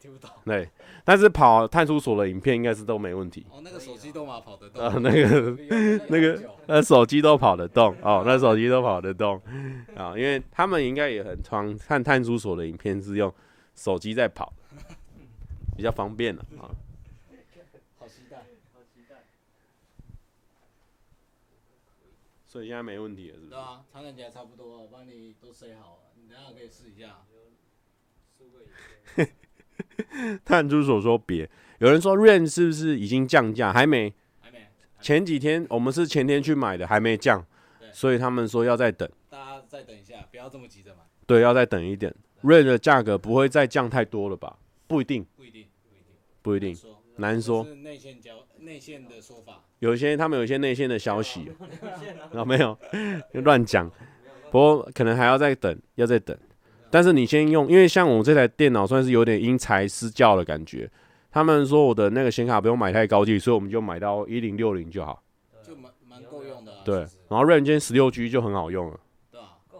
[0.00, 0.68] 听不懂，对。
[1.04, 3.46] 但是跑探出所的影片应该是都没问题。
[3.48, 4.82] 哦，那个手机都嘛跑得动。
[4.82, 5.56] 呃，那个
[6.10, 9.40] 那个那手机都跑得动哦，那手机都跑得动
[9.94, 13.32] 啊，因为他们应该也很常看探出所的影片是用
[13.76, 14.52] 手机在跑，
[15.76, 16.66] 比较方便了啊。
[22.56, 23.50] 所以现在没问题了，是不是？
[23.50, 27.18] 对啊，长感起来差不多，我帮你都塞好了，你等下可以试一下。
[30.42, 31.50] 探出所说别，
[31.80, 33.74] 有人说 Rain 是不是已经降价？
[33.74, 34.68] 还没，还没。
[35.02, 37.46] 前几天我们是前天去买的，还没降，
[37.92, 39.06] 所以他们说要再等。
[39.28, 41.02] 大家再等一下，不要这么急着买。
[41.26, 42.14] 对，要再等一点。
[42.42, 44.58] Rain 的价格不会再降太多了吧？
[44.86, 45.68] 不一定，不一定，
[46.40, 46.74] 不一定，
[47.16, 47.62] 难说。
[47.66, 49.62] 是内线交内线的说法。
[49.78, 51.50] 有一些他们有一些内线的消息，
[52.30, 52.76] 然后 没有
[53.42, 53.90] 乱讲，
[54.50, 56.36] 不过可能还要再等，要再等。
[56.90, 60.90] 但是你先用，因为像我这台电脑算是有点因材施教的感觉。
[61.30, 65.22] 他们说我的那个显卡不用买太高级，所以我们就买到一零六零就好，
[65.62, 66.82] 就蛮蛮够用的。
[66.84, 69.00] 对，然后 RAM 间十六 G 就很好用了。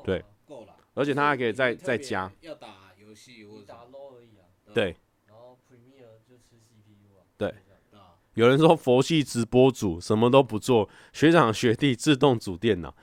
[0.04, 0.76] 对，够了。
[0.92, 2.30] 而且它还可以再再加。
[2.42, 4.44] 要打游戏或者打 LO 而已啊。
[4.74, 4.94] 对。
[5.26, 7.24] 然后 Premiere 就吃 CPU 啊。
[7.38, 7.54] 对。
[8.36, 12.94] 有人说佛系直播组什么都不做，学长学弟自动组电脑，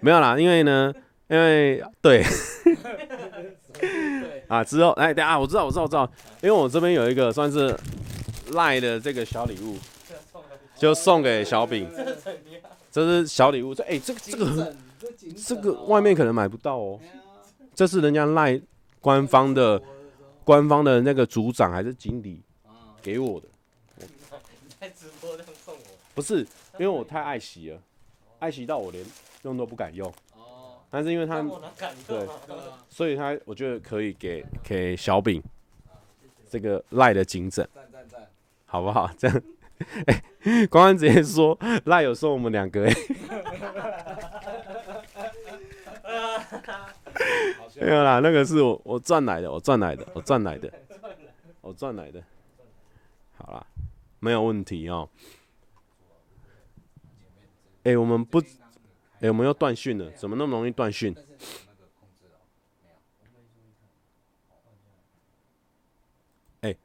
[0.00, 0.92] 没有啦，因为呢，
[1.28, 2.22] 因为对，
[4.46, 6.10] 啊之后哎等下我知道我知道我知道，
[6.42, 7.74] 因为我这边有一个算是
[8.52, 9.78] 赖的这个小礼物，
[10.76, 11.88] 就送给小饼。
[12.92, 14.76] 这是小礼物，这哎，这个这个
[15.34, 17.00] 这个外面可能买不到哦。
[17.74, 18.60] 这是人家赖
[19.00, 19.82] 官方的
[20.44, 22.42] 官方的那个组长还是经理
[23.02, 23.48] 给我的。
[26.14, 26.40] 不是，
[26.74, 27.80] 因为我太爱惜了，
[28.38, 29.04] 爱惜到我连
[29.42, 30.08] 用都不敢用。
[30.34, 30.78] 哦。
[30.90, 31.42] 但是因为他
[32.06, 32.26] 对，
[32.88, 35.42] 所以他我觉得可以给给小饼
[36.48, 37.68] 这个赖的警枕，
[38.64, 39.10] 好不好？
[39.18, 39.42] 这样，
[40.06, 42.94] 哎、欸，官官直接说赖有送我们两个哎，
[47.80, 50.72] 没有啦，那个是我我赚来的，我赚来的，我赚来的，
[51.60, 52.22] 我赚来的，
[53.36, 53.66] 好啦，
[54.20, 55.08] 没有问题哦。
[57.84, 58.42] 哎、我们不。
[59.20, 61.14] 哎、我们又断讯了，怎么那么容易断讯？
[66.60, 66.76] 哎、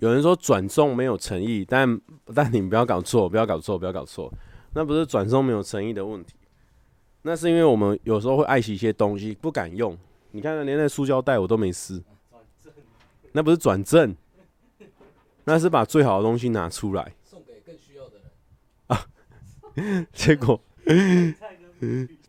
[0.00, 2.00] 有人说转送没有诚意，但
[2.34, 4.32] 但你们不要搞错，不要搞错，不要搞错，
[4.74, 6.34] 那不是转送没有诚意的问题，
[7.22, 9.96] 那是因为我们有时候会爱惜一些东西，不敢用。
[10.32, 12.02] 你看，连那塑胶袋我都没撕，
[13.30, 14.16] 那不是转正，
[15.44, 17.14] 那是把最好的东西拿出来，
[20.12, 20.60] 结果。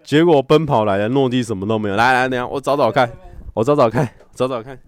[0.04, 1.96] 结果奔跑来的诺基什么都没有。
[1.96, 3.12] 来来，等下我找找看，
[3.54, 4.80] 我找找看，找找看。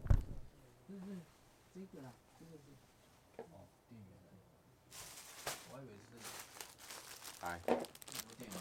[7.41, 7.59] 来，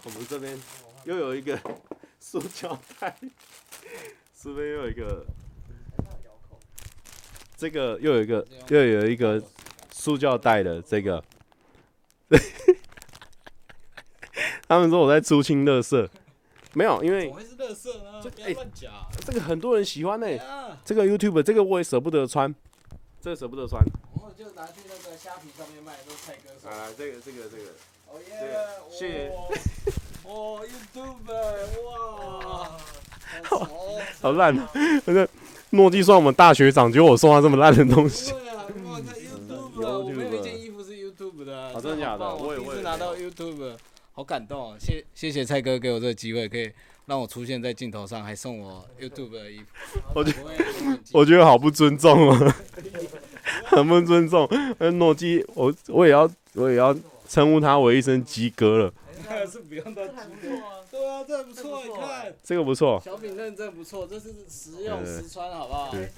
[0.04, 0.58] 我们这边
[1.04, 1.58] 又有一个
[2.18, 3.14] 塑胶袋，
[4.40, 5.26] 这边又有一个，
[7.56, 9.42] 这个又有一个，又有一个
[9.92, 11.22] 塑胶袋的这个。
[14.68, 16.08] 他们说我在出清垃圾，
[16.74, 18.20] 没有，因为是垃圾呢？
[18.44, 18.54] 哎，
[19.24, 20.40] 这个很多人喜欢呢、欸。
[20.84, 22.54] 这个 YouTube 这个我也舍不得穿，
[23.20, 23.80] 这个舍不得穿。
[24.14, 26.70] 我就拿去那个虾皮上面卖，都蔡哥说。
[26.70, 27.64] 啊，这个这个这个。
[28.08, 28.32] 哦耶！
[28.90, 29.32] 谢谢。
[30.24, 31.32] 哦，YouTube，
[31.84, 32.78] 哇，
[33.42, 33.68] 好，
[34.20, 34.70] 好烂啊！
[35.04, 35.28] 那个
[35.70, 38.32] 诺基算我们大学长，结果我送他这么烂的东西。
[38.32, 41.72] 对啊，哇，看 YouTube，我没有一件衣服是 YouTube 的。
[41.72, 42.34] 好，真的假的？
[42.34, 43.76] 我也会拿到 YouTube。
[44.16, 44.76] 好感动哦！
[44.80, 46.72] 谢谢谢蔡哥给我这个机会，可以
[47.04, 50.00] 让我出现在镜头上，还送我 YouTube 的衣服。
[50.14, 52.56] 我觉得 我觉得好不尊重啊，
[53.66, 54.48] 很不尊重。
[54.78, 56.96] 那诺基，我我也要我也要
[57.28, 58.94] 称呼他为一声鸡哥了。
[59.28, 62.98] 那 是不用的，对啊，这不错，你看这个不错。
[63.04, 65.90] 小品认证不错，这是实用实穿，好不好？
[65.90, 66.08] 对，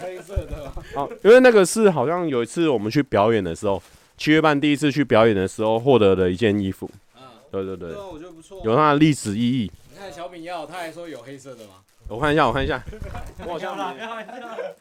[0.00, 0.72] 黑色的。
[0.94, 3.82] 好，因为那个是好像有一次我们去表演的时候。
[4.16, 9.70] 七月半第一次去表演的时候获得的一件衣服，啊，对对对，我觉得不错，有它的历史意义。
[9.90, 11.82] 你看小饼要，他还说有黑色的吗？
[12.08, 12.82] 我看一下，我看一下，
[13.44, 14.32] 我好像，开玩笑，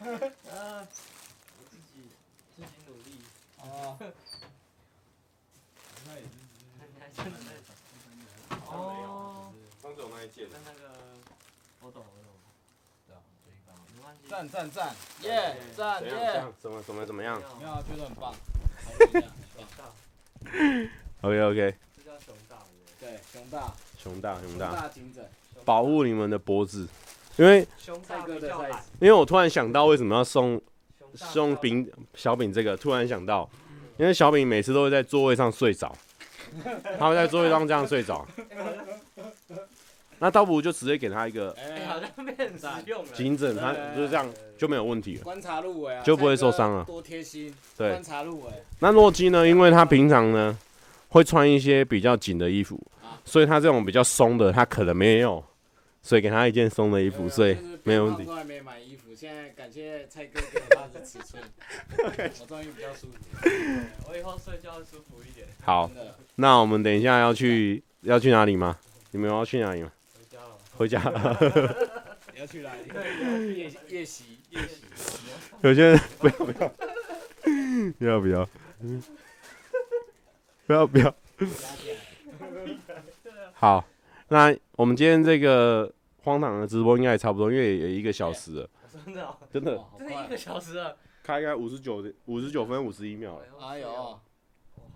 [0.03, 0.19] 我
[1.69, 2.09] 自己
[2.55, 3.17] 自己努力，
[3.61, 3.97] 哦，
[6.05, 6.21] 那也
[7.15, 7.21] 是，
[8.67, 10.91] 哦，刚走那一件，那个，
[11.81, 12.29] 我懂我懂，
[13.07, 13.17] 对啊，
[14.29, 14.47] 赞。
[14.49, 17.41] 赞赞，耶，赞耶，怎么怎么怎么样？
[17.59, 18.33] 没有啊，觉得很棒。
[21.21, 22.57] OK OK，这叫熊大，
[22.99, 25.25] 对，熊大，熊大，熊大，熊大颈枕，
[25.63, 26.87] 保护你们的脖子，
[27.37, 27.65] 因为
[28.99, 30.61] 因为我突然想到为什么要送
[31.15, 33.49] 送饼小饼这个，突然想到，
[33.97, 35.95] 因为小饼每次都会在座位上睡着，
[36.99, 38.27] 他会在座位上这样睡着。
[40.19, 43.11] 那倒不如就直接给他一个，哎，好像变实用了。
[43.13, 45.23] 颈枕，他就是这样就没有问题了。
[45.23, 46.83] 观察入围啊，就不会受伤了。
[46.85, 47.53] 多贴心。
[47.77, 48.51] 对，观察入围。
[48.79, 49.47] 那洛基呢？
[49.47, 50.57] 因为他平常呢
[51.09, 52.79] 会穿一些比较紧的衣服，
[53.25, 55.43] 所以他这种比较松的他可能没有，
[56.01, 58.23] 所以给他一件松的衣服，所以没有问题。
[58.23, 61.43] 从来没买衣服，现在感谢蔡哥给我他的尺寸，
[62.41, 63.49] 我终于比较舒服。
[64.09, 65.47] 我以后睡觉舒服一点。
[65.63, 65.91] 好，
[66.35, 68.77] 那我们等一下要去要去哪里吗？
[69.11, 69.91] 你们要去哪里吗？
[70.75, 71.37] 回家了，
[72.33, 73.57] 你要去哪里？
[73.57, 74.83] 夜夜袭，夜袭。
[75.61, 76.71] 有些人不要不要，
[77.99, 78.49] 不要不要，
[80.65, 81.15] 不要不要。
[83.53, 83.85] 好，
[84.27, 85.91] 那我们今天这个
[86.23, 88.69] 荒唐的直播应该也差不多，因为也一个小时了。
[89.05, 90.97] 真的，真的，真的一个小时了。
[91.21, 93.45] 开开五十九五十九分五十一秒了。
[93.61, 94.19] 哎呦，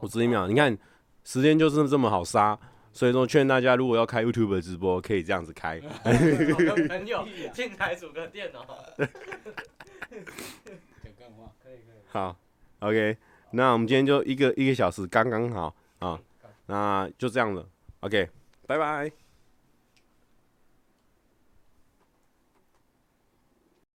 [0.01, 0.75] 五十一秒，你看
[1.23, 2.57] 时间就是这么好杀。
[2.97, 5.79] 所以说，劝大家如果要开 YouTube 的直播，可以这样子开。
[5.79, 8.65] 朋友进来组个电脑。
[12.07, 12.35] 好
[12.79, 13.15] ，OK，
[13.51, 16.19] 那我们今天就一个一个小时刚刚好啊，
[16.65, 17.69] 那就这样了。
[17.99, 18.27] OK，
[18.65, 19.26] 拜拜。